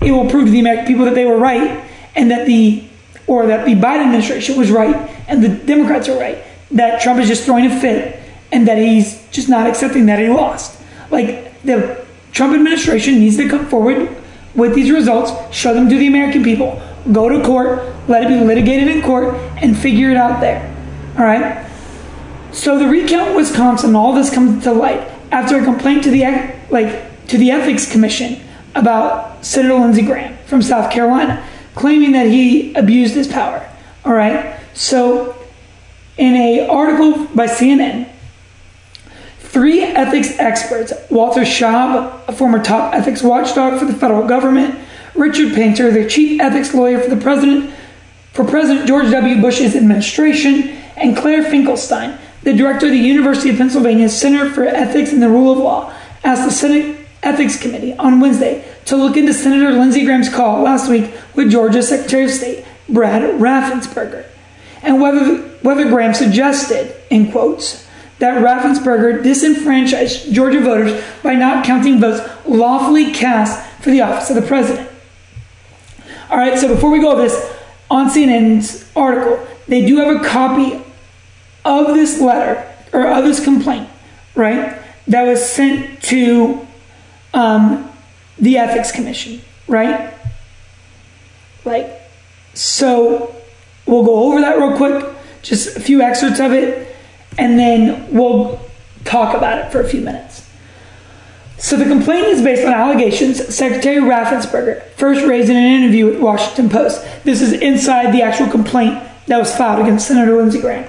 it 0.00 0.12
will 0.12 0.28
prove 0.30 0.46
to 0.46 0.50
the 0.50 0.60
American 0.60 0.86
people 0.86 1.04
that 1.04 1.14
they 1.14 1.24
were 1.24 1.38
right 1.38 1.84
and 2.14 2.30
that 2.30 2.46
the 2.46 2.84
or 3.26 3.46
that 3.46 3.66
the 3.66 3.74
Biden 3.74 4.06
administration 4.06 4.56
was 4.56 4.70
right 4.70 4.94
and 5.28 5.42
the 5.42 5.48
Democrats 5.48 6.08
are 6.08 6.18
right. 6.18 6.38
That 6.70 7.00
Trump 7.00 7.20
is 7.20 7.28
just 7.28 7.44
throwing 7.44 7.66
a 7.66 7.80
fit 7.80 8.20
and 8.50 8.66
that 8.68 8.78
he's 8.78 9.26
just 9.30 9.48
not 9.48 9.66
accepting 9.66 10.06
that 10.06 10.18
he 10.18 10.28
lost. 10.28 10.80
Like 11.10 11.60
the 11.62 12.04
Trump 12.32 12.54
administration 12.54 13.18
needs 13.18 13.36
to 13.36 13.48
come 13.48 13.66
forward 13.66 14.16
with 14.54 14.74
these 14.74 14.90
results, 14.90 15.32
show 15.54 15.74
them 15.74 15.88
to 15.88 15.98
the 15.98 16.06
American 16.06 16.42
people, 16.42 16.82
go 17.12 17.28
to 17.28 17.44
court, 17.44 17.82
let 18.08 18.24
it 18.24 18.28
be 18.28 18.40
litigated 18.40 18.88
in 18.88 19.02
court, 19.02 19.34
and 19.58 19.76
figure 19.76 20.10
it 20.10 20.16
out 20.16 20.40
there. 20.40 20.74
All 21.18 21.24
right. 21.24 21.66
So 22.52 22.78
the 22.78 22.86
recount 22.86 23.30
in 23.30 23.36
Wisconsin, 23.36 23.94
all 23.94 24.14
this 24.14 24.32
comes 24.32 24.64
to 24.64 24.72
light 24.72 25.06
after 25.30 25.58
a 25.58 25.64
complaint 25.64 26.04
to 26.04 26.10
the 26.10 26.54
like 26.70 27.26
to 27.28 27.36
the 27.36 27.50
Ethics 27.50 27.90
Commission 27.90 28.40
about 28.78 29.44
Senator 29.44 29.74
Lindsey 29.74 30.02
Graham 30.02 30.36
from 30.46 30.62
South 30.62 30.90
Carolina, 30.90 31.44
claiming 31.74 32.12
that 32.12 32.26
he 32.26 32.72
abused 32.74 33.14
his 33.14 33.28
power. 33.28 33.68
All 34.04 34.12
right. 34.12 34.58
So 34.72 35.36
in 36.16 36.34
a 36.34 36.66
article 36.68 37.26
by 37.34 37.46
CNN, 37.46 38.08
three 39.38 39.82
ethics 39.82 40.38
experts, 40.38 40.92
Walter 41.10 41.42
Shaub, 41.42 42.28
a 42.28 42.32
former 42.32 42.62
top 42.62 42.94
ethics 42.94 43.22
watchdog 43.22 43.78
for 43.78 43.84
the 43.84 43.94
federal 43.94 44.26
government, 44.26 44.78
Richard 45.14 45.54
Painter, 45.54 45.90
the 45.90 46.08
chief 46.08 46.40
ethics 46.40 46.72
lawyer 46.72 47.00
for 47.00 47.12
the 47.12 47.20
president 47.20 47.74
for 48.32 48.44
President 48.44 48.86
George 48.86 49.10
W. 49.10 49.40
Bush's 49.42 49.74
administration, 49.74 50.68
and 50.96 51.16
Claire 51.16 51.42
Finkelstein, 51.42 52.16
the 52.44 52.52
director 52.52 52.86
of 52.86 52.92
the 52.92 52.98
University 52.98 53.50
of 53.50 53.56
Pennsylvania 53.56 54.08
Center 54.08 54.48
for 54.48 54.64
Ethics 54.64 55.12
and 55.12 55.20
the 55.20 55.28
Rule 55.28 55.50
of 55.50 55.58
Law, 55.58 55.92
asked 56.22 56.44
the 56.44 56.52
Senate 56.52 56.97
Ethics 57.22 57.60
Committee 57.60 57.94
on 57.94 58.20
Wednesday 58.20 58.64
to 58.86 58.96
look 58.96 59.16
into 59.16 59.32
Senator 59.32 59.72
Lindsey 59.72 60.04
Graham's 60.04 60.28
call 60.28 60.62
last 60.62 60.88
week 60.88 61.12
with 61.34 61.50
Georgia 61.50 61.82
Secretary 61.82 62.24
of 62.24 62.30
State 62.30 62.64
Brad 62.88 63.22
Raffensperger, 63.40 64.26
and 64.82 65.00
whether 65.00 65.48
whether 65.62 65.88
Graham 65.88 66.14
suggested, 66.14 66.94
in 67.10 67.30
quotes, 67.32 67.86
that 68.18 68.42
Raffensperger 68.42 69.22
disenfranchised 69.22 70.32
Georgia 70.32 70.60
voters 70.60 71.02
by 71.22 71.34
not 71.34 71.64
counting 71.64 72.00
votes 72.00 72.20
lawfully 72.46 73.12
cast 73.12 73.68
for 73.82 73.90
the 73.90 74.00
office 74.00 74.30
of 74.30 74.36
the 74.36 74.42
president. 74.42 74.88
All 76.30 76.36
right, 76.36 76.58
so 76.58 76.68
before 76.68 76.90
we 76.90 77.00
go 77.00 77.12
over 77.12 77.22
this, 77.22 77.54
on 77.90 78.10
CNN's 78.10 78.90
article, 78.94 79.46
they 79.66 79.84
do 79.86 79.96
have 79.96 80.20
a 80.20 80.24
copy 80.24 80.82
of 81.64 81.88
this 81.88 82.20
letter 82.20 82.66
or 82.92 83.06
of 83.06 83.24
this 83.24 83.42
complaint, 83.42 83.88
right, 84.34 84.78
that 85.06 85.22
was 85.24 85.44
sent 85.44 86.02
to 86.02 86.66
um, 87.34 87.90
the 88.38 88.58
Ethics 88.58 88.92
Commission, 88.92 89.40
right? 89.66 90.14
Like, 91.64 91.90
so 92.54 93.34
we'll 93.86 94.04
go 94.04 94.24
over 94.24 94.40
that 94.40 94.58
real 94.58 94.76
quick, 94.76 95.04
just 95.42 95.76
a 95.76 95.80
few 95.80 96.00
excerpts 96.00 96.40
of 96.40 96.52
it, 96.52 96.96
and 97.36 97.58
then 97.58 98.12
we'll 98.12 98.60
talk 99.04 99.36
about 99.36 99.58
it 99.58 99.72
for 99.72 99.80
a 99.80 99.88
few 99.88 100.00
minutes. 100.00 100.48
So 101.58 101.76
the 101.76 101.86
complaint 101.86 102.26
is 102.28 102.40
based 102.40 102.64
on 102.64 102.72
allegations 102.72 103.54
Secretary 103.54 103.96
Raffensperger 103.96 104.84
first 104.92 105.26
raised 105.26 105.50
in 105.50 105.56
an 105.56 105.64
interview 105.64 106.06
with 106.06 106.20
Washington 106.20 106.68
Post. 106.68 107.04
This 107.24 107.42
is 107.42 107.52
inside 107.52 108.12
the 108.12 108.22
actual 108.22 108.48
complaint 108.48 109.02
that 109.26 109.38
was 109.38 109.54
filed 109.54 109.80
against 109.80 110.06
Senator 110.06 110.36
Lindsey 110.36 110.60
Graham 110.60 110.88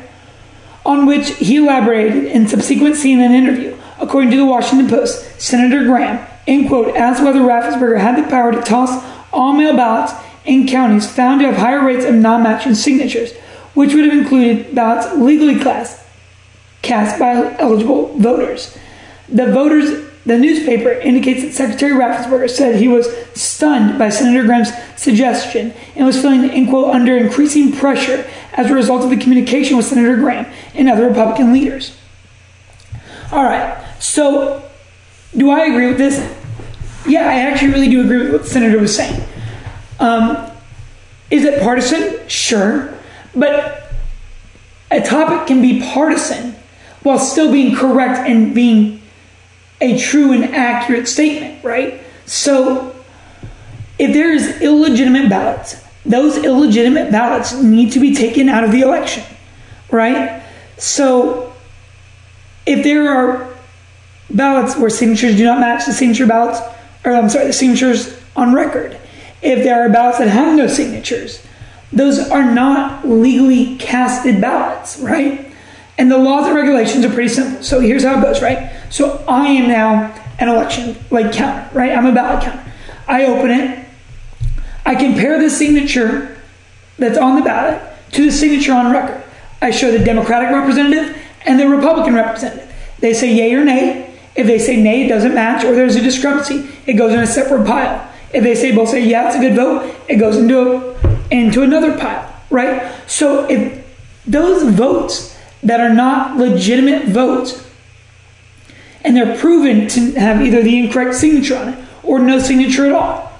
on 0.86 1.06
which 1.06 1.36
he 1.36 1.58
elaborated 1.58 2.26
in 2.26 2.48
subsequent 2.48 2.96
CNN 2.96 3.32
interview. 3.32 3.76
According 4.00 4.32
to 4.32 4.38
the 4.38 4.46
Washington 4.46 4.88
Post, 4.88 5.42
Senator 5.42 5.84
Graham, 5.84 6.26
in 6.48 6.68
quote, 6.68 6.96
asked 6.96 7.24
whether 7.24 7.40
Raffensperger 7.40 8.00
had 8.00 8.24
the 8.24 8.30
power 8.30 8.52
to 8.52 8.62
toss 8.62 9.04
all 9.32 9.54
mail 9.54 9.76
ballots 9.76 10.14
in 10.46 10.68
counties 10.68 11.08
found 11.08 11.42
to 11.42 11.48
have 11.48 11.58
higher 11.58 11.86
rates 11.86 12.06
of 12.06 12.16
non-matching 12.16 12.76
signatures, 12.76 13.34
which 13.74 13.94
would 13.94 14.06
have 14.06 14.18
included 14.18 14.74
ballots 14.74 15.16
legally 15.16 15.60
cast, 15.60 16.04
cast 16.82 17.20
by 17.20 17.56
eligible 17.58 18.18
voters. 18.18 18.78
The 19.28 19.52
voters 19.52 20.10
the 20.26 20.38
newspaper 20.38 20.92
indicates 20.92 21.42
that 21.42 21.54
Secretary 21.54 21.94
Raffensperger 21.94 22.50
said 22.50 22.76
he 22.76 22.88
was 22.88 23.08
stunned 23.34 23.98
by 23.98 24.10
Senator 24.10 24.46
Graham's 24.46 24.72
suggestion 24.96 25.74
and 25.96 26.06
was 26.06 26.22
feeling, 26.22 26.44
in 26.52 26.68
quote, 26.68 26.94
under 26.94 27.18
increasing 27.18 27.72
pressure 27.72 28.30
as 28.54 28.70
a 28.70 28.74
result 28.74 29.04
of 29.04 29.10
the 29.10 29.18
communication 29.18 29.78
with 29.78 29.86
Senator 29.86 30.18
Graham 30.18 30.46
and 30.76 30.90
other 30.90 31.08
Republican 31.08 31.54
leaders. 31.54 31.98
All 33.32 33.44
right, 33.44 33.78
so 34.00 34.64
do 35.36 35.52
I 35.52 35.66
agree 35.66 35.88
with 35.88 35.98
this? 35.98 36.18
Yeah, 37.08 37.28
I 37.30 37.40
actually 37.42 37.72
really 37.72 37.90
do 37.90 38.02
agree 38.02 38.24
with 38.24 38.32
what 38.32 38.42
the 38.44 38.48
senator 38.48 38.80
was 38.80 38.96
saying. 38.96 39.24
Um, 40.00 40.52
is 41.30 41.46
it 41.46 41.62
partisan? 41.62 42.28
Sure. 42.28 42.94
But 43.36 43.92
a 44.92 45.02
topic 45.02 45.48
can 45.48 45.62
be 45.62 45.82
partisan 45.82 46.56
while 47.04 47.20
still 47.20 47.52
being 47.52 47.76
correct 47.76 48.28
and 48.28 48.54
being 48.56 49.02
a 49.82 49.98
true 49.98 50.32
and 50.34 50.44
accurate 50.56 51.08
statement, 51.08 51.64
right? 51.64 52.02
So 52.26 52.96
if 53.98 54.14
there's 54.14 54.62
illegitimate 54.62 55.30
ballots, 55.30 55.82
those 56.06 56.38
illegitimate 56.38 57.12
ballots 57.12 57.54
need 57.54 57.92
to 57.94 58.00
be 58.00 58.16
taken 58.16 58.50
out 58.50 58.64
of 58.64 58.72
the 58.72 58.82
election, 58.82 59.24
right? 59.92 60.42
So 60.78 61.54
if 62.66 62.84
there 62.84 63.10
are 63.10 63.49
ballots 64.32 64.78
where 64.78 64.90
signatures 64.90 65.38
do 65.38 65.46
not 65.46 65.60
match 65.60 65.86
the 65.86 65.94
signature 65.94 66.28
ballots, 66.28 66.60
or 67.06 67.14
I'm 67.14 67.30
sorry, 67.30 67.48
the 67.48 67.54
signatures 67.54 68.20
on 68.36 68.54
record, 68.54 68.98
if 69.42 69.64
there 69.64 69.86
are 69.86 69.90
ballots 69.90 70.20
that 70.20 70.28
have 70.28 70.56
no 70.56 70.68
signatures, 70.68 71.46
those 71.92 72.20
are 72.30 72.44
not 72.44 73.08
legally 73.08 73.78
casted 73.78 74.40
ballots, 74.40 75.00
right? 75.00 75.52
And 75.98 76.12
the 76.12 76.18
laws 76.18 76.48
and 76.48 76.56
regulations 76.56 77.04
are 77.04 77.10
pretty 77.10 77.30
simple. 77.30 77.64
So 77.64 77.80
here's 77.80 78.04
how 78.04 78.20
it 78.20 78.22
goes, 78.22 78.42
right? 78.42 78.72
So 78.90 79.24
I 79.28 79.48
am 79.48 79.68
now 79.68 80.16
an 80.40 80.48
election 80.48 80.98
like 81.10 81.34
counter, 81.34 81.70
right? 81.76 81.92
I'm 81.92 82.06
a 82.06 82.14
ballot 82.14 82.44
counter. 82.44 82.72
I 83.08 83.26
open 83.26 83.52
it. 83.52 83.86
I 84.86 84.96
compare 84.96 85.42
the 85.42 85.50
signature 85.50 86.38
that's 86.98 87.18
on 87.18 87.36
the 87.36 87.42
ballot 87.42 87.82
to 88.14 88.26
the 88.26 88.32
signature 88.32 88.74
on 88.74 88.92
record. 88.92 89.24
I 89.62 89.72
show 89.72 89.92
the 89.92 90.04
Democratic 90.04 90.52
representative 90.52 91.18
and 91.46 91.60
the 91.60 91.68
Republican 91.68 92.14
representative. 92.16 92.74
They 93.00 93.14
say 93.14 93.34
yay 93.34 93.54
or 93.54 93.66
nay. 93.66 94.09
If 94.36 94.48
they 94.48 94.60
say 94.60 94.82
nay, 94.82 95.06
it 95.06 95.10
doesn't 95.10 95.34
match, 95.34 95.64
or 95.64 95.74
there's 95.74 95.96
a 95.96 96.02
discrepancy, 96.02 96.70
it 96.86 96.94
goes 96.94 97.14
in 97.14 97.20
a 97.20 97.28
separate 97.28 97.66
pile. 97.66 98.10
If 98.34 98.44
they 98.44 98.56
say 98.56 98.74
both 98.74 98.90
say 98.90 99.04
yeah, 99.04 99.28
it's 99.28 99.36
a 99.36 99.40
good 99.40 99.56
vote, 99.56 99.96
it 100.08 100.18
goes 100.18 100.38
into 100.38 100.60
a, 100.60 101.20
into 101.32 101.62
another 101.62 101.98
pile, 101.98 102.34
right? 102.50 102.92
So 103.08 103.50
if 103.50 103.86
those 104.26 104.64
votes 104.76 105.38
that 105.64 105.80
are 105.80 105.94
not 105.94 106.38
legitimate 106.38 107.08
votes 107.08 107.68
and 109.02 109.16
they're 109.16 109.38
proven 109.38 109.88
to 109.88 110.12
have 110.14 110.42
either 110.42 110.62
the 110.62 110.78
incorrect 110.78 111.16
signature 111.16 111.58
on 111.58 111.70
it 111.70 111.86
or 112.04 112.20
no 112.20 112.40
signature 112.40 112.86
at 112.86 112.92
all, 112.92 113.32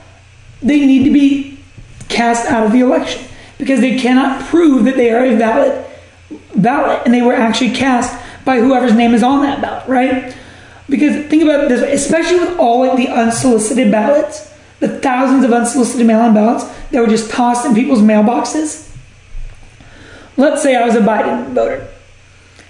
they 0.62 0.86
need 0.86 1.04
to 1.04 1.14
be 1.14 1.60
cast 2.08 2.48
out 2.48 2.66
of 2.66 2.72
the 2.72 2.80
election 2.80 3.24
because 3.58 3.80
they 3.82 3.98
cannot 3.98 4.42
prove 4.46 4.86
that 4.86 4.96
they 4.96 5.12
are 5.12 5.24
a 5.24 5.36
valid 5.36 5.86
ballot 6.56 7.02
and 7.06 7.14
they 7.14 7.22
were 7.22 7.34
actually 7.34 7.72
cast 7.72 8.20
by 8.46 8.60
whoever's 8.60 8.94
name 8.94 9.14
is 9.14 9.22
on 9.22 9.42
that 9.44 9.62
ballot, 9.62 9.88
right? 9.88 10.36
Because 10.90 11.28
think 11.28 11.44
about 11.44 11.70
this, 11.70 11.82
especially 11.82 12.40
with 12.40 12.58
all 12.58 12.80
like 12.80 12.98
the 12.98 13.08
unsolicited 13.08 13.92
ballots, 13.92 14.52
the 14.80 15.00
thousands 15.00 15.44
of 15.44 15.54
unsolicited 15.54 16.08
mail-in 16.08 16.34
ballots 16.34 16.66
that 16.90 17.00
were 17.00 17.08
just 17.08 17.30
tossed 17.30 17.66
in 17.66 17.76
people's 17.76 18.02
mailboxes. 18.02 18.90
Let's 20.36 20.64
say 20.64 20.76
I 20.76 20.86
was 20.86 20.96
a 20.96 21.02
Biden 21.02 21.54
voter, 21.54 21.88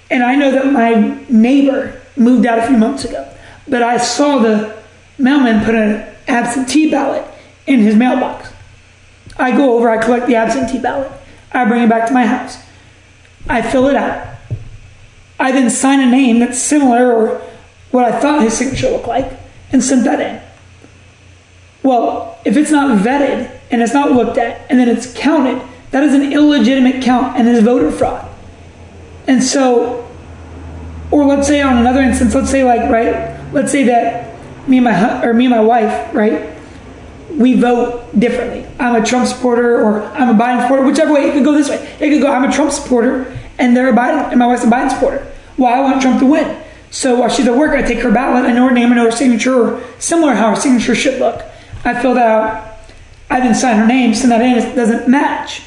and 0.09 0.23
I 0.23 0.35
know 0.35 0.51
that 0.51 0.65
my 0.71 1.19
neighbor 1.29 2.01
moved 2.17 2.45
out 2.45 2.59
a 2.59 2.67
few 2.67 2.77
months 2.77 3.05
ago. 3.05 3.25
but 3.69 3.83
I 3.83 3.97
saw 3.97 4.39
the 4.39 4.75
mailman 5.17 5.63
put 5.63 5.75
an 5.75 6.07
absentee 6.27 6.89
ballot 6.89 7.25
in 7.67 7.79
his 7.79 7.95
mailbox. 7.95 8.51
I 9.37 9.55
go 9.55 9.77
over, 9.77 9.89
I 9.89 10.03
collect 10.03 10.27
the 10.27 10.35
absentee 10.35 10.79
ballot, 10.79 11.11
I 11.51 11.65
bring 11.65 11.83
it 11.83 11.89
back 11.89 12.07
to 12.07 12.13
my 12.13 12.25
house. 12.25 12.57
I 13.47 13.61
fill 13.61 13.87
it 13.87 13.95
out. 13.95 14.27
I 15.39 15.51
then 15.51 15.69
sign 15.69 16.01
a 16.01 16.09
name 16.11 16.39
that's 16.39 16.59
similar 16.59 17.13
or 17.13 17.41
what 17.91 18.05
I 18.05 18.19
thought 18.19 18.41
his 18.43 18.57
signature 18.57 18.89
looked 18.89 19.07
like 19.07 19.31
and 19.71 19.83
send 19.83 20.05
that 20.05 20.19
in. 20.19 20.41
Well, 21.83 22.39
if 22.45 22.57
it's 22.57 22.71
not 22.71 22.99
vetted 22.99 23.57
and 23.71 23.81
it's 23.81 23.93
not 23.93 24.11
looked 24.11 24.37
at 24.37 24.69
and 24.69 24.79
then 24.79 24.89
it's 24.89 25.13
counted, 25.13 25.61
that 25.91 26.03
is 26.03 26.13
an 26.13 26.31
illegitimate 26.31 27.03
count 27.03 27.37
and 27.37 27.47
is 27.47 27.63
voter 27.63 27.91
fraud. 27.91 28.29
And 29.27 29.43
so, 29.43 30.07
or 31.11 31.25
let's 31.25 31.47
say 31.47 31.61
on 31.61 31.77
another 31.77 32.01
instance, 32.01 32.35
let's 32.35 32.49
say 32.49 32.63
like 32.63 32.89
right, 32.89 33.39
let's 33.53 33.71
say 33.71 33.83
that 33.85 34.35
me 34.67 34.77
and 34.77 34.85
my 34.85 35.25
or 35.25 35.33
me 35.33 35.45
and 35.45 35.55
my 35.55 35.61
wife, 35.61 36.13
right, 36.13 36.55
we 37.31 37.59
vote 37.59 38.07
differently. 38.19 38.67
I'm 38.79 39.01
a 39.01 39.05
Trump 39.05 39.27
supporter 39.27 39.81
or 39.81 40.03
I'm 40.03 40.29
a 40.29 40.39
Biden 40.39 40.63
supporter, 40.63 40.85
whichever 40.85 41.13
way 41.13 41.29
it 41.29 41.33
could 41.33 41.45
go 41.45 41.53
this 41.53 41.69
way. 41.69 41.77
It 41.99 42.09
could 42.09 42.21
go 42.21 42.31
I'm 42.31 42.43
a 42.43 42.51
Trump 42.51 42.71
supporter 42.71 43.37
and 43.57 43.75
they're 43.75 43.89
a 43.89 43.95
Biden 43.95 44.29
and 44.29 44.39
my 44.39 44.47
wife's 44.47 44.63
a 44.63 44.67
Biden 44.67 44.91
supporter. 44.91 45.25
Well, 45.57 45.73
I 45.73 45.79
want 45.81 46.01
Trump 46.01 46.19
to 46.19 46.25
win. 46.25 46.63
So 46.91 47.19
while 47.19 47.29
she's 47.29 47.47
at 47.47 47.55
work, 47.55 47.71
I 47.71 47.81
take 47.81 47.99
her 47.99 48.11
ballot, 48.11 48.45
I 48.45 48.51
know 48.51 48.67
her 48.67 48.73
name, 48.73 48.91
I 48.91 48.95
know 48.95 49.05
her 49.05 49.11
signature, 49.11 49.81
similar 49.99 50.33
how 50.33 50.51
her 50.51 50.55
signature 50.55 50.95
should 50.95 51.19
look. 51.19 51.43
I 51.85 51.99
fill 52.01 52.15
that 52.15 52.27
out, 52.27 52.77
I 53.29 53.39
then 53.39 53.53
sign 53.53 53.77
her 53.77 53.85
name, 53.85 54.13
send 54.13 54.31
that 54.31 54.41
it 54.41 54.75
doesn't 54.75 55.07
match. 55.07 55.61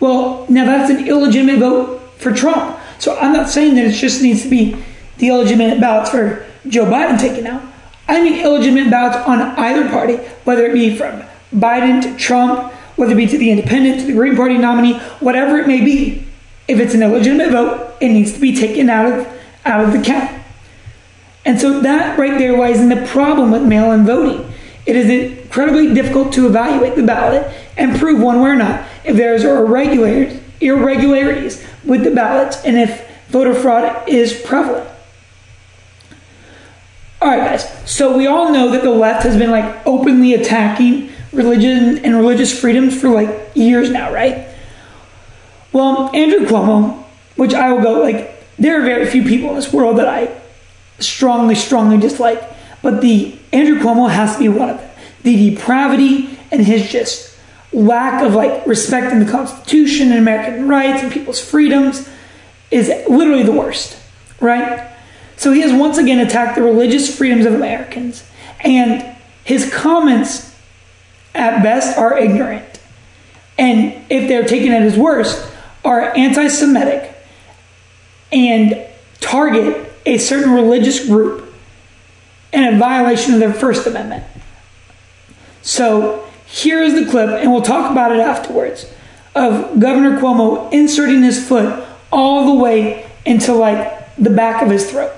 Well, 0.00 0.46
now 0.48 0.64
that's 0.64 0.90
an 0.90 1.06
illegitimate 1.06 1.60
vote 1.60 2.00
for 2.18 2.32
Trump. 2.32 2.78
So 2.98 3.16
I'm 3.18 3.32
not 3.32 3.48
saying 3.48 3.76
that 3.76 3.84
it 3.84 3.92
just 3.92 4.22
needs 4.22 4.42
to 4.42 4.48
be 4.48 4.76
the 5.18 5.28
illegitimate 5.28 5.80
ballots 5.80 6.10
for 6.10 6.44
Joe 6.68 6.84
Biden 6.84 7.18
taken 7.18 7.46
out. 7.46 7.62
I 8.08 8.22
mean 8.22 8.44
illegitimate 8.44 8.90
ballots 8.90 9.16
on 9.28 9.40
either 9.40 9.88
party, 9.88 10.16
whether 10.44 10.64
it 10.66 10.72
be 10.72 10.96
from 10.96 11.22
Biden 11.54 12.02
to 12.02 12.16
Trump, 12.16 12.72
whether 12.96 13.12
it 13.12 13.16
be 13.16 13.26
to 13.26 13.38
the 13.38 13.50
independent, 13.50 14.00
to 14.00 14.06
the 14.06 14.12
Green 14.12 14.36
Party 14.36 14.58
nominee, 14.58 14.98
whatever 15.20 15.58
it 15.58 15.66
may 15.66 15.84
be. 15.84 16.26
If 16.68 16.80
it's 16.80 16.94
an 16.94 17.02
illegitimate 17.02 17.50
vote, 17.50 17.96
it 18.00 18.08
needs 18.08 18.32
to 18.32 18.40
be 18.40 18.54
taken 18.56 18.90
out 18.90 19.12
of 19.12 19.40
out 19.64 19.84
of 19.84 19.92
the 19.92 20.00
count. 20.00 20.42
And 21.46 21.60
so 21.60 21.80
that 21.80 22.18
right 22.18 22.36
there 22.38 22.58
lies 22.58 22.80
in 22.80 22.88
the 22.88 23.06
problem 23.06 23.52
with 23.52 23.62
mail-in 23.62 24.04
voting. 24.04 24.52
It 24.84 24.96
is 24.96 25.08
incredibly 25.08 25.94
difficult 25.94 26.32
to 26.34 26.46
evaluate 26.46 26.96
the 26.96 27.04
ballot 27.04 27.48
and 27.76 27.96
prove 27.96 28.20
one 28.20 28.40
way 28.40 28.50
or 28.50 28.56
not 28.56 28.84
if 29.04 29.16
there's 29.16 29.44
irregularities, 29.44 30.42
irregularities 30.60 31.64
with 31.84 32.02
the 32.02 32.10
ballots 32.10 32.64
and 32.64 32.76
if 32.76 33.08
voter 33.28 33.54
fraud 33.54 34.08
is 34.08 34.32
prevalent. 34.44 34.88
All 37.22 37.28
right, 37.28 37.38
guys. 37.38 37.90
So 37.90 38.16
we 38.16 38.26
all 38.26 38.52
know 38.52 38.72
that 38.72 38.82
the 38.82 38.90
left 38.90 39.22
has 39.22 39.36
been 39.36 39.52
like 39.52 39.86
openly 39.86 40.34
attacking 40.34 41.10
religion 41.32 42.04
and 42.04 42.16
religious 42.16 42.58
freedoms 42.58 43.00
for 43.00 43.08
like 43.08 43.52
years 43.54 43.88
now, 43.88 44.12
right? 44.12 44.48
Well, 45.72 46.10
Andrew 46.12 46.44
Cuomo, 46.44 47.04
which 47.36 47.54
I 47.54 47.72
will 47.72 47.82
go 47.82 48.00
like, 48.00 48.32
there 48.56 48.80
are 48.80 48.84
very 48.84 49.06
few 49.06 49.22
people 49.22 49.50
in 49.50 49.54
this 49.54 49.72
world 49.72 49.98
that 49.98 50.08
I 50.08 50.28
strongly, 50.98 51.54
strongly 51.54 51.98
dislike, 51.98 52.42
but 52.82 53.00
the 53.00 53.38
Andrew 53.52 53.78
Cuomo 53.80 54.10
has 54.10 54.34
to 54.34 54.38
be 54.38 54.48
one 54.48 54.70
of 54.70 54.78
them. 54.78 54.90
The 55.22 55.50
depravity 55.50 56.38
and 56.50 56.64
his 56.64 56.90
just 56.90 57.36
lack 57.72 58.22
of 58.22 58.34
like 58.34 58.66
respect 58.66 59.12
in 59.12 59.24
the 59.24 59.30
Constitution 59.30 60.10
and 60.10 60.18
American 60.18 60.68
rights 60.68 61.02
and 61.02 61.12
people's 61.12 61.40
freedoms 61.40 62.08
is 62.70 62.88
literally 63.08 63.42
the 63.42 63.52
worst, 63.52 63.98
right? 64.40 64.92
So 65.36 65.52
he 65.52 65.60
has 65.60 65.72
once 65.72 65.98
again 65.98 66.20
attacked 66.20 66.56
the 66.56 66.62
religious 66.62 67.14
freedoms 67.14 67.44
of 67.44 67.54
Americans, 67.54 68.28
and 68.60 69.16
his 69.44 69.72
comments 69.72 70.54
at 71.34 71.62
best 71.62 71.98
are 71.98 72.18
ignorant. 72.18 72.64
And 73.58 74.04
if 74.10 74.28
they're 74.28 74.46
taken 74.46 74.72
at 74.72 74.82
his 74.82 74.96
worst, 74.96 75.52
are 75.84 76.16
anti 76.16 76.48
Semitic 76.48 77.14
and 78.32 78.86
target 79.20 79.85
a 80.06 80.18
certain 80.18 80.52
religious 80.52 81.04
group 81.06 81.52
in 82.52 82.74
a 82.74 82.78
violation 82.78 83.34
of 83.34 83.40
their 83.40 83.52
First 83.52 83.86
Amendment. 83.86 84.24
So 85.62 86.24
here 86.46 86.82
is 86.82 86.94
the 86.94 87.10
clip, 87.10 87.28
and 87.28 87.52
we'll 87.52 87.62
talk 87.62 87.90
about 87.90 88.12
it 88.12 88.20
afterwards, 88.20 88.90
of 89.34 89.78
Governor 89.80 90.18
Cuomo 90.18 90.72
inserting 90.72 91.22
his 91.22 91.46
foot 91.46 91.84
all 92.12 92.54
the 92.54 92.62
way 92.62 93.10
into 93.26 93.52
like 93.52 94.14
the 94.16 94.30
back 94.30 94.62
of 94.62 94.70
his 94.70 94.88
throat. 94.90 95.12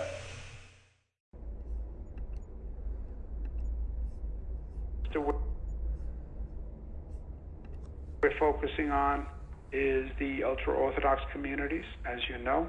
We're 8.20 8.37
focusing 8.38 8.90
on 8.90 9.27
is 9.70 10.11
the 10.18 10.42
ultra 10.42 10.74
Orthodox 10.74 11.22
communities, 11.31 11.85
as 12.05 12.18
you 12.29 12.38
know. 12.38 12.68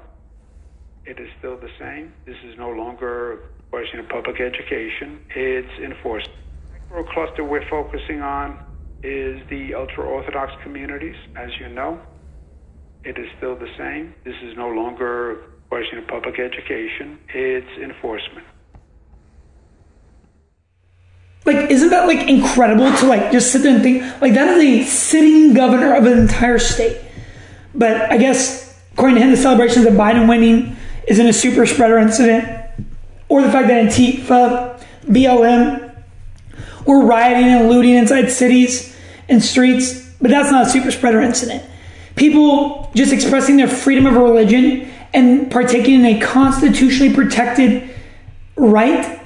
It 1.06 1.18
is 1.18 1.28
still 1.38 1.56
the 1.56 1.70
same. 1.78 2.12
This 2.26 2.36
is 2.44 2.58
no 2.58 2.70
longer 2.70 3.32
a 3.32 3.38
question 3.70 4.00
of 4.00 4.08
public 4.08 4.40
education, 4.40 5.20
it's 5.34 5.72
enforcement. 5.82 6.38
The 6.90 7.04
cluster 7.14 7.44
we're 7.44 7.68
focusing 7.70 8.20
on 8.20 8.58
is 9.02 9.40
the 9.48 9.74
ultra 9.74 10.04
Orthodox 10.04 10.52
communities, 10.62 11.16
as 11.36 11.50
you 11.58 11.68
know. 11.68 12.00
It 13.04 13.16
is 13.16 13.26
still 13.38 13.56
the 13.56 13.70
same. 13.78 14.14
This 14.24 14.34
is 14.42 14.56
no 14.56 14.68
longer 14.68 15.32
a 15.32 15.36
question 15.68 15.98
of 15.98 16.06
public 16.08 16.38
education, 16.38 17.18
it's 17.32 17.82
enforcement. 17.82 18.46
Like, 21.46 21.70
isn't 21.70 21.88
that 21.88 22.06
like 22.06 22.28
incredible 22.28 22.94
to 22.98 23.06
like 23.06 23.32
just 23.32 23.50
sit 23.50 23.62
there 23.62 23.74
and 23.74 23.82
think 23.82 24.02
like 24.20 24.34
that 24.34 24.58
is 24.58 24.62
a 24.62 24.84
sitting 24.84 25.54
governor 25.54 25.94
of 25.94 26.04
an 26.04 26.18
entire 26.18 26.58
state? 26.58 27.00
But 27.74 28.12
I 28.12 28.18
guess 28.18 28.78
according 28.92 29.16
to 29.16 29.22
him, 29.22 29.30
the 29.30 29.36
celebrations 29.36 29.86
of 29.86 29.94
Biden 29.94 30.28
winning 30.28 30.76
isn't 31.10 31.26
a 31.26 31.32
super 31.32 31.66
spreader 31.66 31.98
incident, 31.98 32.48
or 33.28 33.42
the 33.42 33.50
fact 33.50 33.66
that 33.66 33.84
Antifa, 33.84 34.80
BLM 35.06 35.92
were 36.86 37.04
rioting 37.04 37.46
and 37.46 37.68
looting 37.68 37.96
inside 37.96 38.30
cities 38.30 38.96
and 39.28 39.42
streets, 39.42 40.08
but 40.20 40.30
that's 40.30 40.52
not 40.52 40.68
a 40.68 40.70
super 40.70 40.92
spreader 40.92 41.20
incident. 41.20 41.68
People 42.14 42.92
just 42.94 43.12
expressing 43.12 43.56
their 43.56 43.66
freedom 43.66 44.06
of 44.06 44.14
religion 44.14 44.88
and 45.12 45.50
partaking 45.50 46.04
in 46.04 46.06
a 46.06 46.20
constitutionally 46.20 47.12
protected 47.12 47.90
right 48.54 49.20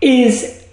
is 0.00 0.66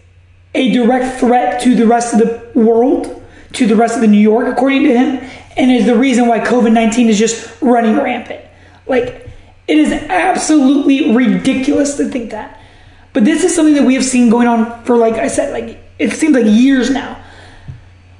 a 0.55 0.71
direct 0.71 1.19
threat 1.19 1.61
to 1.61 1.75
the 1.75 1.85
rest 1.85 2.15
of 2.15 2.19
the 2.19 2.59
world, 2.59 3.23
to 3.53 3.67
the 3.67 3.75
rest 3.75 3.93
of 3.93 4.01
the 4.01 4.07
New 4.07 4.17
York, 4.17 4.47
according 4.47 4.83
to 4.85 4.97
him, 4.97 5.29
and 5.57 5.71
is 5.71 5.85
the 5.85 5.95
reason 5.95 6.27
why 6.27 6.39
COVID 6.39 6.73
19 6.73 7.09
is 7.09 7.19
just 7.19 7.61
running 7.61 7.95
rampant. 7.97 8.43
Like, 8.87 9.24
it 9.67 9.77
is 9.77 9.91
absolutely 9.91 11.15
ridiculous 11.15 11.97
to 11.97 12.05
think 12.09 12.31
that. 12.31 12.59
But 13.13 13.25
this 13.25 13.43
is 13.43 13.55
something 13.55 13.75
that 13.75 13.83
we 13.85 13.95
have 13.95 14.03
seen 14.03 14.29
going 14.29 14.47
on 14.47 14.83
for, 14.83 14.97
like 14.97 15.15
I 15.15 15.27
said, 15.27 15.53
like 15.53 15.79
it 15.97 16.11
seems 16.11 16.35
like 16.35 16.45
years 16.45 16.89
now. 16.89 17.23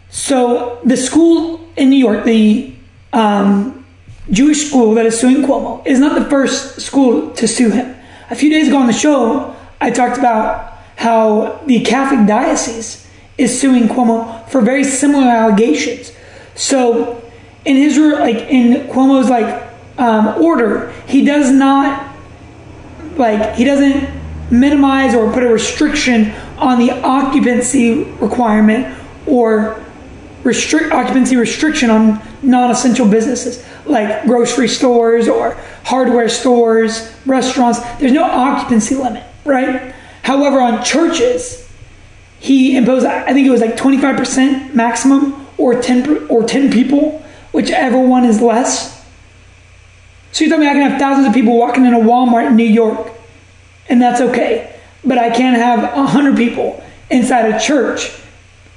So 0.10 0.79
the 0.86 0.95
school 0.95 1.60
in 1.75 1.89
New 1.89 1.97
York, 1.97 2.23
the 2.23 2.73
um, 3.12 3.86
Jewish 4.31 4.69
school 4.69 4.93
that 4.95 5.05
is 5.05 5.19
suing 5.19 5.43
Cuomo, 5.43 5.86
is 5.86 5.99
not 5.99 6.17
the 6.17 6.25
first 6.29 6.81
school 6.81 7.31
to 7.31 7.47
sue 7.47 7.69
him. 7.71 7.95
A 8.29 8.36
few 8.36 8.49
days 8.49 8.69
ago 8.69 8.77
on 8.77 8.88
the 8.88 8.93
show, 8.93 9.55
I 9.81 9.91
talked 9.91 10.17
about 10.17 10.77
how 10.95 11.62
the 11.65 11.81
Catholic 11.81 12.25
diocese 12.25 13.08
is 13.38 13.60
suing 13.60 13.89
Cuomo 13.89 14.47
for 14.49 14.62
very 14.62 14.84
similar 14.84 15.27
allegations. 15.27 16.13
So 16.55 17.21
in 17.65 17.75
his 17.75 17.97
like 17.97 18.38
in 18.49 18.88
Cuomo's 18.88 19.29
like 19.29 19.64
um, 19.97 20.41
order, 20.41 20.91
he 21.08 21.23
does 21.23 21.51
not 21.51 22.15
like 23.17 23.55
he 23.55 23.63
doesn't 23.63 24.10
minimize 24.51 25.15
or 25.15 25.31
put 25.31 25.43
a 25.43 25.47
restriction 25.47 26.31
on 26.58 26.79
the 26.79 26.91
occupancy 26.91 28.03
requirement 28.03 28.97
or 29.25 29.81
restrict 30.43 30.91
occupancy 30.91 31.36
restriction 31.36 31.89
on 31.89 32.21
non-essential 32.43 33.08
businesses 33.08 33.65
like 33.86 34.23
grocery 34.25 34.67
stores 34.67 35.27
or 35.27 35.55
hardware 35.84 36.29
stores, 36.29 37.13
restaurants. 37.25 37.79
There's 37.99 38.12
no 38.12 38.23
occupancy 38.23 38.95
limit, 38.95 39.23
right? 39.43 39.93
However, 40.23 40.60
on 40.60 40.84
churches, 40.84 41.69
he 42.39 42.75
imposed 42.75 43.05
I 43.05 43.34
think 43.34 43.47
it 43.47 43.51
was 43.51 43.62
like 43.62 43.75
25% 43.75 44.73
maximum 44.73 45.47
or 45.58 45.81
10 45.81 46.27
or 46.27 46.43
10 46.43 46.71
people, 46.71 47.23
whichever 47.51 47.99
one 47.99 48.25
is 48.25 48.41
less. 48.41 48.94
So 50.36 50.43
you 50.43 50.50
tell 50.50 50.60
me 50.60 50.67
I 50.67 50.74
can 50.74 50.91
have 50.91 51.00
thousands 51.00 51.28
of 51.28 51.34
people 51.34 51.58
walking 51.58 51.86
in 51.86 51.93
a 51.93 51.98
Walmart 51.98 52.48
in 52.48 52.58
New 52.58 52.65
York, 52.65 53.10
and 53.88 54.02
that's 54.02 54.19
okay. 54.19 54.78
But 55.02 55.17
I 55.17 55.30
can't 55.30 55.56
have 55.56 55.80
a 55.93 56.02
100 56.02 56.36
people 56.36 56.84
inside 57.10 57.54
a 57.54 57.58
church 57.58 58.12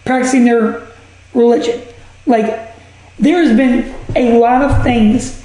practicing 0.04 0.44
their 0.44 0.86
religion. 1.34 1.82
Like, 2.26 2.76
there's 3.18 3.56
been 3.56 3.92
a 4.14 4.38
lot 4.38 4.62
of 4.62 4.84
things 4.84 5.44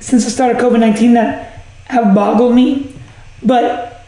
since 0.00 0.24
the 0.24 0.30
start 0.30 0.56
of 0.56 0.62
COVID 0.62 0.80
19 0.80 1.12
that 1.12 1.64
have 1.84 2.14
boggled 2.14 2.54
me, 2.54 2.94
but 3.42 4.06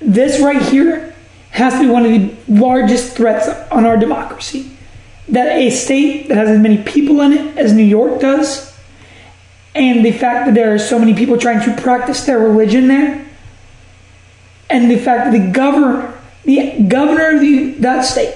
this 0.00 0.40
right 0.40 0.62
here 0.62 1.14
has 1.50 1.74
to 1.74 1.80
be 1.80 1.86
one 1.86 2.06
of 2.06 2.12
the 2.12 2.34
largest 2.50 3.14
threats 3.14 3.46
on 3.70 3.84
our 3.84 3.98
democracy. 3.98 4.74
That 5.28 5.48
a 5.48 5.68
state 5.68 6.28
that 6.28 6.38
has 6.38 6.48
as 6.48 6.58
many 6.58 6.82
people 6.82 7.20
in 7.20 7.34
it 7.34 7.58
as 7.58 7.74
New 7.74 7.84
York 7.84 8.22
does, 8.22 8.71
and 9.74 10.04
the 10.04 10.12
fact 10.12 10.46
that 10.46 10.54
there 10.54 10.74
are 10.74 10.78
so 10.78 10.98
many 10.98 11.14
people 11.14 11.38
trying 11.38 11.64
to 11.64 11.82
practice 11.82 12.24
their 12.24 12.38
religion 12.38 12.88
there, 12.88 13.26
and 14.68 14.90
the 14.90 14.98
fact 14.98 15.30
that 15.30 15.38
the 15.38 15.52
governor, 15.52 16.18
the 16.44 16.82
governor 16.88 17.36
of 17.36 17.40
the, 17.40 17.72
that 17.80 18.02
state, 18.02 18.34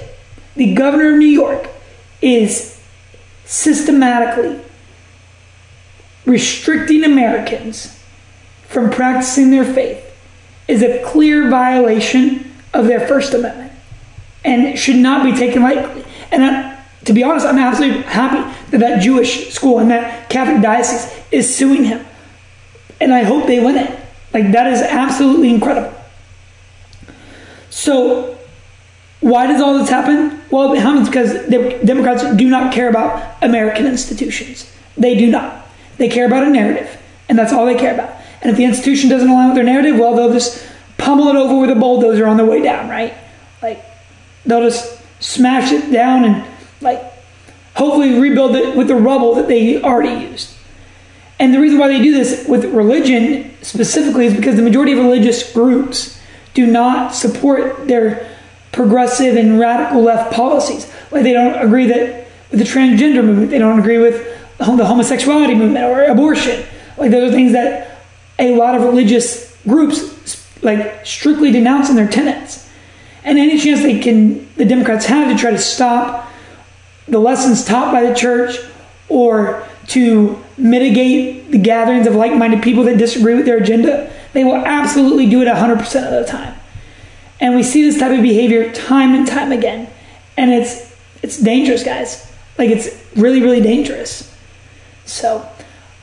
the 0.54 0.74
governor 0.74 1.12
of 1.12 1.18
New 1.18 1.26
York, 1.26 1.68
is 2.22 2.80
systematically 3.44 4.60
restricting 6.24 7.04
Americans 7.04 7.98
from 8.66 8.90
practicing 8.90 9.50
their 9.50 9.64
faith 9.64 10.02
is 10.68 10.82
a 10.82 11.02
clear 11.04 11.48
violation 11.48 12.52
of 12.74 12.86
their 12.86 13.06
First 13.06 13.32
Amendment 13.32 13.72
and 14.44 14.78
should 14.78 14.96
not 14.96 15.24
be 15.24 15.32
taken 15.32 15.62
lightly. 15.62 16.04
And 16.32 16.44
I, 16.44 16.75
to 17.06 17.12
be 17.12 17.22
honest, 17.22 17.46
I'm 17.46 17.58
absolutely 17.58 18.02
happy 18.02 18.42
that 18.70 18.78
that 18.78 19.00
Jewish 19.00 19.52
school 19.52 19.78
and 19.78 19.90
that 19.90 20.28
Catholic 20.28 20.62
diocese 20.62 21.12
is 21.30 21.54
suing 21.54 21.84
him. 21.84 22.04
And 23.00 23.14
I 23.14 23.22
hope 23.22 23.46
they 23.46 23.60
win 23.64 23.76
it. 23.76 23.98
Like, 24.32 24.52
that 24.52 24.72
is 24.72 24.80
absolutely 24.82 25.50
incredible. 25.50 25.94
So, 27.70 28.36
why 29.20 29.46
does 29.46 29.60
all 29.60 29.78
this 29.78 29.88
happen? 29.88 30.42
Well, 30.50 30.72
it 30.72 30.80
happens 30.80 31.08
because 31.08 31.48
Democrats 31.84 32.24
do 32.36 32.48
not 32.48 32.72
care 32.72 32.88
about 32.88 33.42
American 33.42 33.86
institutions. 33.86 34.70
They 34.96 35.16
do 35.16 35.30
not. 35.30 35.66
They 35.98 36.08
care 36.08 36.26
about 36.26 36.42
a 36.42 36.50
narrative, 36.50 37.00
and 37.28 37.38
that's 37.38 37.52
all 37.52 37.66
they 37.66 37.76
care 37.76 37.94
about. 37.94 38.14
And 38.42 38.50
if 38.50 38.56
the 38.56 38.64
institution 38.64 39.08
doesn't 39.10 39.28
align 39.28 39.48
with 39.48 39.56
their 39.56 39.64
narrative, 39.64 39.98
well, 39.98 40.14
they'll 40.14 40.32
just 40.32 40.66
pummel 40.98 41.28
it 41.28 41.36
over 41.36 41.58
with 41.60 41.70
a 41.70 41.74
bulldozer 41.74 42.26
on 42.26 42.36
their 42.36 42.46
way 42.46 42.62
down, 42.62 42.88
right? 42.88 43.14
Like, 43.62 43.84
they'll 44.44 44.62
just 44.62 45.00
smash 45.20 45.72
it 45.72 45.90
down 45.90 46.24
and, 46.24 46.44
like, 46.86 47.02
hopefully 47.74 48.18
rebuild 48.18 48.56
it 48.56 48.74
with 48.74 48.88
the 48.88 48.96
rubble 48.96 49.34
that 49.34 49.48
they 49.48 49.82
already 49.82 50.24
used. 50.24 50.54
And 51.38 51.52
the 51.52 51.60
reason 51.60 51.78
why 51.78 51.88
they 51.88 52.00
do 52.00 52.12
this 52.12 52.46
with 52.48 52.64
religion 52.66 53.54
specifically 53.60 54.26
is 54.26 54.34
because 54.34 54.56
the 54.56 54.62
majority 54.62 54.92
of 54.92 54.98
religious 54.98 55.52
groups 55.52 56.18
do 56.54 56.66
not 56.66 57.14
support 57.14 57.86
their 57.86 58.34
progressive 58.72 59.36
and 59.36 59.58
radical 59.58 60.02
left 60.02 60.32
policies. 60.32 60.90
Like 61.10 61.22
they 61.22 61.34
don't 61.34 61.62
agree 61.62 61.86
that 61.88 62.28
with 62.50 62.60
the 62.60 62.64
transgender 62.64 63.22
movement, 63.22 63.50
they 63.50 63.58
don't 63.58 63.78
agree 63.78 63.98
with 63.98 64.24
the 64.58 64.64
homosexuality 64.64 65.54
movement 65.54 65.84
or 65.84 66.04
abortion. 66.04 66.64
Like 66.96 67.10
those 67.10 67.30
are 67.30 67.34
things 67.34 67.52
that 67.52 67.98
a 68.38 68.54
lot 68.54 68.74
of 68.74 68.82
religious 68.82 69.54
groups 69.64 70.62
like 70.62 71.04
strictly 71.04 71.50
denounce 71.50 71.90
in 71.90 71.96
their 71.96 72.08
tenets. 72.08 72.70
And 73.24 73.38
any 73.38 73.58
chance 73.58 73.82
they 73.82 73.98
can, 73.98 74.48
the 74.54 74.64
Democrats 74.64 75.04
have 75.06 75.30
to 75.30 75.38
try 75.38 75.50
to 75.50 75.58
stop 75.58 76.25
the 77.08 77.18
lessons 77.18 77.64
taught 77.64 77.92
by 77.92 78.04
the 78.04 78.14
church 78.14 78.58
or 79.08 79.66
to 79.88 80.42
mitigate 80.58 81.50
the 81.50 81.58
gatherings 81.58 82.06
of 82.06 82.14
like-minded 82.14 82.62
people 82.62 82.84
that 82.84 82.98
disagree 82.98 83.34
with 83.34 83.46
their 83.46 83.58
agenda, 83.58 84.12
they 84.32 84.44
will 84.44 84.56
absolutely 84.56 85.28
do 85.28 85.40
it 85.42 85.46
100% 85.46 85.80
of 85.80 86.10
the 86.10 86.24
time. 86.26 86.54
And 87.40 87.54
we 87.54 87.62
see 87.62 87.82
this 87.82 87.98
type 87.98 88.16
of 88.16 88.22
behavior 88.22 88.72
time 88.72 89.14
and 89.14 89.26
time 89.26 89.52
again. 89.52 89.88
And 90.36 90.52
it's 90.52 90.94
it's 91.22 91.38
dangerous, 91.38 91.82
guys. 91.82 92.30
Like 92.58 92.70
it's 92.70 92.88
really, 93.16 93.42
really 93.42 93.60
dangerous. 93.60 94.34
So, 95.04 95.38
all 95.38 95.50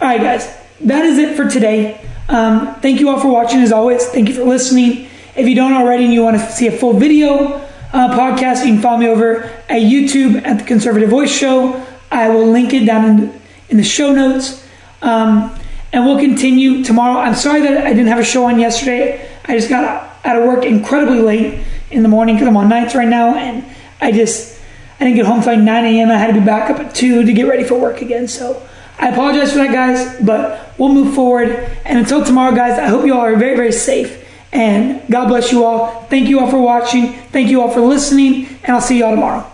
right, 0.01 0.21
guys, 0.21 0.47
that 0.81 1.05
is 1.05 1.17
it 1.17 1.35
for 1.35 1.49
today. 1.49 2.05
Um, 2.29 2.75
thank 2.75 2.99
you 2.99 3.09
all 3.09 3.19
for 3.19 3.29
watching 3.29 3.61
as 3.61 3.71
always. 3.71 4.05
Thank 4.07 4.29
you 4.29 4.35
for 4.35 4.43
listening. 4.43 5.09
If 5.35 5.47
you 5.47 5.55
don't 5.55 5.73
already 5.73 6.05
and 6.05 6.13
you 6.13 6.21
want 6.23 6.37
to 6.37 6.51
see 6.51 6.67
a 6.67 6.71
full 6.71 6.93
video 6.93 7.62
uh, 7.93 8.09
podcast, 8.17 8.65
you 8.65 8.73
can 8.73 8.81
follow 8.81 8.97
me 8.97 9.07
over 9.07 9.43
at 9.43 9.81
YouTube 9.81 10.43
at 10.45 10.57
the 10.57 10.65
Conservative 10.65 11.09
Voice 11.09 11.31
Show. 11.31 11.85
I 12.11 12.29
will 12.29 12.47
link 12.47 12.73
it 12.73 12.85
down 12.85 13.05
in, 13.05 13.41
in 13.69 13.77
the 13.77 13.83
show 13.83 14.11
notes. 14.11 14.67
Um, 15.01 15.55
and 15.91 16.05
we'll 16.05 16.19
continue 16.19 16.83
tomorrow. 16.83 17.19
I'm 17.19 17.35
sorry 17.35 17.61
that 17.61 17.85
I 17.85 17.89
didn't 17.89 18.07
have 18.07 18.19
a 18.19 18.23
show 18.23 18.45
on 18.45 18.59
yesterday. 18.59 19.29
I 19.45 19.55
just 19.55 19.69
got 19.69 20.11
out 20.25 20.35
of 20.35 20.43
work 20.43 20.65
incredibly 20.65 21.19
late 21.19 21.63
in 21.91 22.01
the 22.01 22.09
morning 22.09 22.35
because 22.35 22.47
I'm 22.47 22.57
on 22.57 22.67
nights 22.67 22.95
right 22.95 23.07
now, 23.07 23.35
and 23.35 23.63
I 24.01 24.11
just 24.11 24.59
I 24.99 25.03
didn't 25.03 25.17
get 25.17 25.25
home 25.27 25.37
until 25.37 25.53
like 25.53 25.63
9 25.63 25.85
a.m. 25.85 26.09
I 26.09 26.15
had 26.15 26.33
to 26.33 26.39
be 26.39 26.45
back 26.45 26.71
up 26.71 26.79
at 26.79 26.95
2 26.95 27.25
to 27.25 27.33
get 27.33 27.43
ready 27.43 27.63
for 27.63 27.79
work 27.79 28.01
again. 28.01 28.27
So 28.27 28.67
I 28.97 29.09
apologize 29.09 29.51
for 29.51 29.59
that, 29.59 29.71
guys, 29.71 30.19
but 30.19 30.73
we'll 30.79 30.93
move 30.93 31.13
forward. 31.13 31.49
And 31.85 31.99
until 31.99 32.25
tomorrow, 32.25 32.55
guys, 32.55 32.79
I 32.79 32.87
hope 32.87 33.05
you 33.05 33.13
all 33.13 33.21
are 33.21 33.35
very, 33.35 33.55
very 33.55 33.71
safe. 33.71 34.22
And 34.53 35.01
God 35.09 35.27
bless 35.27 35.51
you 35.51 35.65
all. 35.65 36.03
Thank 36.03 36.29
you 36.29 36.39
all 36.39 36.49
for 36.49 36.61
watching. 36.61 37.13
Thank 37.13 37.49
you 37.49 37.61
all 37.61 37.71
for 37.71 37.81
listening. 37.81 38.47
And 38.63 38.75
I'll 38.75 38.81
see 38.81 38.99
you 38.99 39.05
all 39.05 39.11
tomorrow. 39.11 39.52